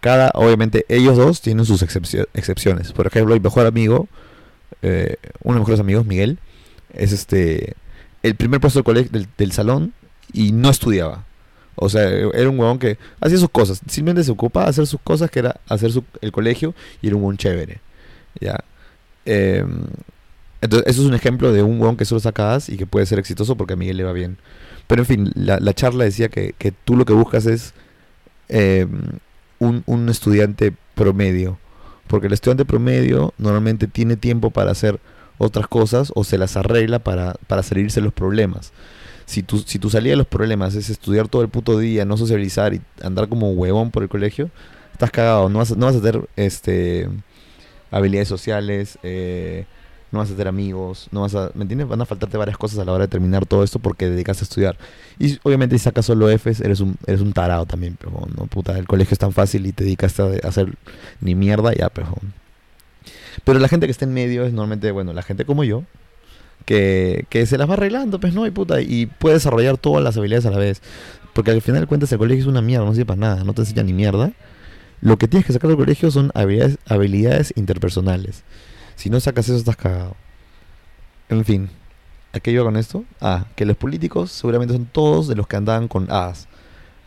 cada, 0.00 0.30
obviamente, 0.34 0.86
ellos 0.88 1.16
dos 1.16 1.40
tienen 1.40 1.64
sus 1.64 1.82
excepciones. 1.82 2.92
Por 2.92 3.06
ejemplo, 3.06 3.34
mi 3.34 3.40
mejor 3.40 3.66
amigo, 3.66 4.08
eh, 4.82 5.16
uno 5.42 5.54
de 5.54 5.60
mis 5.60 5.68
mejores 5.68 5.80
amigos, 5.80 6.06
Miguel, 6.06 6.38
es 6.94 7.12
este 7.12 7.74
el 8.22 8.34
primer 8.34 8.60
puesto 8.60 8.82
del, 8.82 9.28
del, 9.36 9.52
salón 9.52 9.92
y 10.32 10.52
no 10.52 10.70
estudiaba. 10.70 11.24
O 11.76 11.88
sea, 11.88 12.08
era 12.08 12.50
un 12.50 12.58
huevón 12.58 12.78
que 12.78 12.98
hacía 13.20 13.38
sus 13.38 13.50
cosas. 13.50 13.80
Simplemente 13.88 14.24
se 14.24 14.30
ocupaba 14.30 14.66
de 14.66 14.70
hacer 14.70 14.86
sus 14.86 15.00
cosas, 15.00 15.30
que 15.30 15.38
era 15.38 15.60
hacer 15.68 15.92
su, 15.92 16.04
el 16.20 16.32
colegio, 16.32 16.74
y 17.00 17.06
era 17.06 17.16
un 17.16 17.22
huevón 17.22 17.38
chévere. 17.38 17.80
¿Ya? 18.40 18.62
Em, 19.24 19.84
entonces, 20.60 20.88
eso 20.88 21.02
es 21.02 21.08
un 21.08 21.14
ejemplo 21.14 21.52
de 21.52 21.62
un 21.62 21.80
huevón 21.80 21.96
que 21.96 22.04
solo 22.04 22.20
sacas 22.20 22.68
y 22.68 22.76
que 22.76 22.86
puede 22.86 23.06
ser 23.06 23.18
exitoso 23.18 23.56
porque 23.56 23.74
a 23.74 23.76
Miguel 23.76 23.96
le 23.96 24.04
va 24.04 24.12
bien. 24.12 24.38
Pero 24.86 25.02
en 25.02 25.06
fin, 25.06 25.32
la, 25.34 25.58
la 25.60 25.72
charla 25.72 26.04
decía 26.04 26.28
que, 26.28 26.54
que, 26.58 26.72
tú 26.72 26.96
lo 26.96 27.04
que 27.04 27.12
buscas 27.12 27.46
es 27.46 27.74
em, 28.48 29.00
un, 29.60 29.84
un 29.86 30.08
estudiante 30.08 30.74
promedio. 30.96 31.58
Porque 32.08 32.26
el 32.26 32.32
estudiante 32.32 32.64
promedio 32.64 33.32
normalmente 33.38 33.86
tiene 33.86 34.16
tiempo 34.16 34.50
para 34.50 34.72
hacer 34.72 34.98
otras 35.38 35.68
cosas 35.68 36.12
o 36.14 36.24
se 36.24 36.36
las 36.36 36.56
arregla 36.56 36.98
para, 36.98 37.34
para 37.46 37.62
salirse 37.62 38.00
los 38.00 38.12
problemas. 38.12 38.72
Si 39.26 39.44
tu, 39.44 39.58
si 39.58 39.78
salida 39.78 40.10
de 40.10 40.16
los 40.16 40.26
problemas 40.26 40.74
es 40.74 40.90
estudiar 40.90 41.28
todo 41.28 41.42
el 41.42 41.48
puto 41.48 41.78
día, 41.78 42.04
no 42.04 42.16
socializar 42.16 42.74
y 42.74 42.80
andar 43.00 43.28
como 43.28 43.52
huevón 43.52 43.92
por 43.92 44.02
el 44.02 44.08
colegio, 44.08 44.50
estás 44.92 45.12
cagado. 45.12 45.48
No 45.48 45.60
vas, 45.60 45.76
no 45.76 45.86
vas 45.86 45.96
a 45.96 46.00
tener 46.02 46.28
este, 46.34 47.08
habilidades 47.90 48.28
sociales, 48.28 48.98
eh, 49.02 49.66
no 50.12 50.18
vas 50.18 50.28
a 50.28 50.32
tener 50.32 50.48
amigos, 50.48 51.08
no 51.12 51.22
vas 51.22 51.34
a, 51.34 51.50
¿me 51.54 51.62
entiendes? 51.62 51.88
Van 51.88 52.00
a 52.00 52.06
faltarte 52.06 52.36
varias 52.36 52.58
cosas 52.58 52.78
a 52.78 52.84
la 52.84 52.92
hora 52.92 53.04
de 53.04 53.08
terminar 53.08 53.46
todo 53.46 53.62
esto 53.62 53.78
porque 53.78 54.08
dedicas 54.08 54.40
a 54.40 54.44
estudiar. 54.44 54.76
Y 55.18 55.38
obviamente 55.42 55.78
si 55.78 55.84
sacas 55.84 56.06
solo 56.06 56.28
Fs, 56.28 56.60
eres 56.60 56.80
un, 56.80 56.96
eres 57.06 57.20
un 57.20 57.32
tarado 57.32 57.66
también, 57.66 57.96
pero 57.98 58.12
no, 58.36 58.46
puta, 58.46 58.78
el 58.78 58.86
colegio 58.86 59.14
es 59.14 59.18
tan 59.18 59.32
fácil 59.32 59.66
y 59.66 59.72
te 59.72 59.84
dedicas 59.84 60.18
a 60.20 60.30
hacer 60.44 60.74
ni 61.20 61.34
mierda, 61.34 61.72
ya, 61.74 61.88
pero 61.88 62.14
pero 63.44 63.58
la 63.58 63.68
gente 63.68 63.86
que 63.86 63.92
está 63.92 64.04
en 64.04 64.12
medio 64.12 64.44
es 64.44 64.52
normalmente, 64.52 64.90
bueno, 64.90 65.12
la 65.12 65.22
gente 65.22 65.44
como 65.44 65.64
yo, 65.64 65.84
que, 66.64 67.26
que 67.28 67.46
se 67.46 67.58
las 67.58 67.68
va 67.68 67.74
arreglando, 67.74 68.20
pues 68.20 68.34
no, 68.34 68.46
y 68.46 68.50
puta, 68.50 68.80
y 68.80 69.06
puede 69.06 69.34
desarrollar 69.36 69.78
todas 69.78 70.02
las 70.04 70.16
habilidades 70.16 70.46
a 70.46 70.50
la 70.50 70.58
vez. 70.58 70.82
Porque 71.32 71.52
al 71.52 71.62
final 71.62 71.82
de 71.82 71.86
cuentas 71.86 72.10
el 72.12 72.18
colegio 72.18 72.42
es 72.42 72.48
una 72.48 72.60
mierda, 72.60 72.84
no 72.84 72.92
sirve 72.92 73.06
para 73.06 73.20
nada, 73.20 73.44
no 73.44 73.54
te 73.54 73.62
enseña 73.62 73.82
ni 73.82 73.92
mierda. 73.92 74.32
Lo 75.00 75.16
que 75.16 75.28
tienes 75.28 75.46
que 75.46 75.52
sacar 75.52 75.68
del 75.68 75.78
colegio 75.78 76.10
son 76.10 76.30
habilidades, 76.34 76.78
habilidades 76.86 77.52
interpersonales. 77.56 78.42
Si 79.00 79.10
no 79.10 79.18
sacas 79.18 79.48
eso, 79.48 79.56
estás 79.56 79.76
cagado. 79.76 80.14
En 81.28 81.44
fin, 81.44 81.70
¿a 82.32 82.40
qué 82.40 82.50
iba 82.50 82.64
con 82.64 82.76
esto? 82.76 83.04
Ah, 83.20 83.46
que 83.56 83.64
los 83.64 83.76
políticos 83.76 84.30
seguramente 84.30 84.74
son 84.74 84.86
todos 84.86 85.26
de 85.26 85.36
los 85.36 85.46
que 85.46 85.56
andaban 85.56 85.88
con 85.88 86.10
As. 86.10 86.48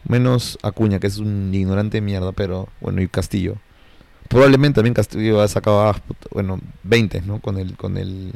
Menos 0.07 0.57
Acuña, 0.63 0.99
que 0.99 1.07
es 1.07 1.17
un 1.19 1.53
ignorante 1.53 1.97
de 1.97 2.01
mierda, 2.01 2.31
pero 2.31 2.67
bueno, 2.81 3.01
y 3.01 3.07
Castillo 3.07 3.57
probablemente 4.33 4.77
también 4.77 4.95
Castillo 4.95 5.41
ha 5.41 5.47
sacado, 5.47 5.81
ah, 5.81 5.95
bueno, 6.31 6.59
20, 6.83 7.21
¿no? 7.21 7.39
Con 7.39 7.57
el, 7.59 7.77
con 7.77 7.97
el, 7.97 8.33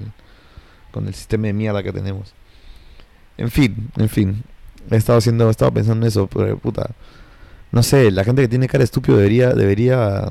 con 0.92 1.08
el 1.08 1.16
sistema 1.16 1.48
de 1.48 1.54
mierda 1.54 1.82
que 1.82 1.92
tenemos. 1.92 2.34
En 3.38 3.50
fin, 3.50 3.90
en 3.98 4.08
fin. 4.08 4.44
He 4.92 4.96
estado 4.96 5.18
haciendo, 5.18 5.48
he 5.48 5.52
estado 5.52 5.72
pensando 5.72 6.06
en 6.06 6.10
eso, 6.10 6.28
pero 6.28 6.58
puta. 6.58 6.92
No 7.72 7.84
sé, 7.84 8.12
la 8.12 8.24
gente 8.24 8.44
que 8.44 8.48
tiene 8.48 8.68
cara 8.68 8.84
estúpido 8.84 9.18
debería, 9.18 9.54
debería 9.54 10.30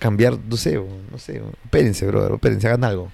cambiar, 0.00 0.36
no 0.38 0.56
sé, 0.56 0.82
no 1.12 1.18
sé. 1.18 1.40
Espérense, 1.64 2.06
brother, 2.06 2.32
espérense, 2.32 2.66
hagan 2.66 2.82
algo. 2.82 3.12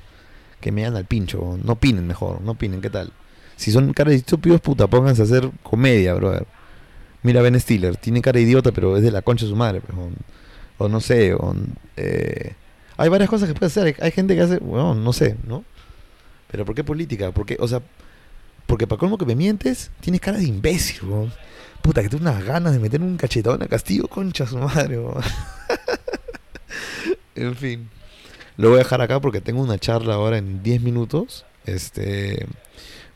Que 0.61 0.73
me 0.73 0.87
hagan 0.87 0.97
al 0.97 1.05
pincho, 1.05 1.59
no 1.63 1.73
opinen 1.73 2.07
mejor, 2.07 2.41
no 2.41 2.53
opinen, 2.53 2.81
¿qué 2.81 2.89
tal? 2.89 3.13
Si 3.57 3.71
son 3.71 3.93
caras 3.93 4.15
estúpidos, 4.15 4.63
puta, 4.63 4.87
pónganse 4.87 5.21
a 5.21 5.25
hacer 5.27 5.51
comedia, 5.63 6.15
brother. 6.15 6.47
Mira 7.23 7.43
Ben 7.43 7.61
Stiller, 7.61 7.97
tiene 7.97 8.23
cara 8.23 8.39
de 8.39 8.45
idiota, 8.45 8.73
pero 8.73 8.97
es 8.97 9.03
de 9.03 9.11
la 9.11 9.21
concha 9.21 9.45
de 9.45 9.51
su 9.51 9.57
madre, 9.57 9.83
pero 9.85 10.09
o 10.79 10.89
no 10.89 11.01
sé, 11.01 11.35
eh, 11.97 12.55
hay 12.97 13.09
varias 13.09 13.31
cosas 13.31 13.49
que 13.49 13.55
puede 13.55 13.67
hacer. 13.67 13.97
Hay, 14.01 14.11
gente 14.11 14.35
que 14.35 14.43
hace, 14.43 14.59
bueno, 14.59 14.95
no 14.95 15.13
sé, 15.13 15.37
¿no? 15.47 15.65
Pero 16.51 16.65
¿por 16.65 16.75
qué 16.75 16.85
política? 16.85 17.33
Porque, 17.33 17.57
o 17.59 17.67
sea, 17.67 17.83
porque 18.67 18.87
para 18.87 18.99
colmo 18.99 19.19
que 19.19 19.27
me 19.27 19.35
mientes, 19.35 19.91
tienes 20.01 20.21
cara 20.21 20.39
de 20.39 20.45
imbécil, 20.45 21.01
Puta, 21.83 22.03
que 22.03 22.09
tengo 22.09 22.23
unas 22.23 22.45
ganas 22.45 22.73
de 22.73 22.79
meter 22.81 23.01
un 23.01 23.17
cachetón 23.17 23.63
a 23.63 23.69
Castillo, 23.69 24.09
concha 24.09 24.47
su 24.47 24.59
madre, 24.59 24.99
En 27.37 27.55
fin. 27.55 27.89
Lo 28.57 28.71
voy 28.71 28.77
a 28.77 28.79
dejar 28.79 29.03
acá 29.03 29.21
porque 29.21 29.41
tengo 29.41 29.63
una 29.63 29.79
charla 29.79 30.15
ahora 30.15 30.39
en 30.39 30.63
10 30.63 30.83
minutos. 30.83 31.45
Este. 31.67 32.47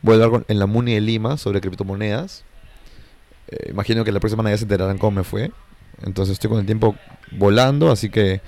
Voy 0.01 0.19
a 0.19 0.23
hablar 0.23 0.45
en 0.47 0.59
la 0.59 0.65
MUNI 0.65 0.93
de 0.93 1.01
Lima 1.01 1.37
sobre 1.37 1.61
criptomonedas. 1.61 2.43
Eh, 3.49 3.69
imagino 3.71 4.03
que 4.03 4.11
la 4.11 4.19
próxima 4.19 4.41
semana 4.41 4.53
ya 4.53 4.57
se 4.57 4.63
enterarán 4.63 4.97
cómo 4.97 5.17
me 5.17 5.23
fue. 5.23 5.51
Entonces 6.03 6.33
estoy 6.33 6.49
con 6.49 6.59
el 6.59 6.65
tiempo 6.65 6.95
volando, 7.31 7.91
así 7.91 8.09
que 8.09 8.41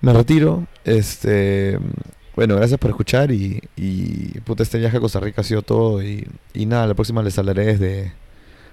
me 0.00 0.12
retiro. 0.12 0.66
Este, 0.84 1.78
bueno, 2.34 2.56
gracias 2.56 2.78
por 2.78 2.90
escuchar 2.90 3.30
y, 3.30 3.62
y 3.76 4.40
puta, 4.40 4.62
este 4.62 4.78
viaje 4.78 4.96
a 4.96 5.00
Costa 5.00 5.20
Rica 5.20 5.40
ha 5.40 5.44
sido 5.44 5.62
todo 5.62 6.02
y, 6.02 6.28
y 6.52 6.66
nada, 6.66 6.86
la 6.86 6.94
próxima 6.94 7.22
les 7.22 7.38
hablaré 7.38 7.66
desde, 7.66 8.12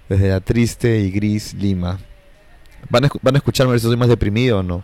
desde 0.10 0.30
la 0.30 0.42
triste 0.42 1.00
y 1.00 1.12
gris 1.12 1.54
Lima. 1.54 2.00
Van 2.90 3.06
a, 3.06 3.10
van 3.22 3.36
a 3.36 3.38
escucharme 3.38 3.72
a 3.72 3.74
ver 3.74 3.80
si 3.80 3.88
soy 3.88 3.96
más 3.96 4.10
deprimido 4.10 4.60
o 4.60 4.64
no. 4.64 4.84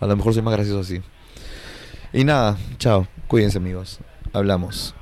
A 0.00 0.06
lo 0.06 0.16
mejor 0.16 0.34
soy 0.34 0.42
más 0.42 0.54
gracioso 0.54 0.80
así. 0.80 1.02
Y 2.12 2.24
nada, 2.24 2.58
chao, 2.78 3.06
cuídense 3.28 3.58
amigos. 3.58 4.00
Hablamos. 4.32 4.94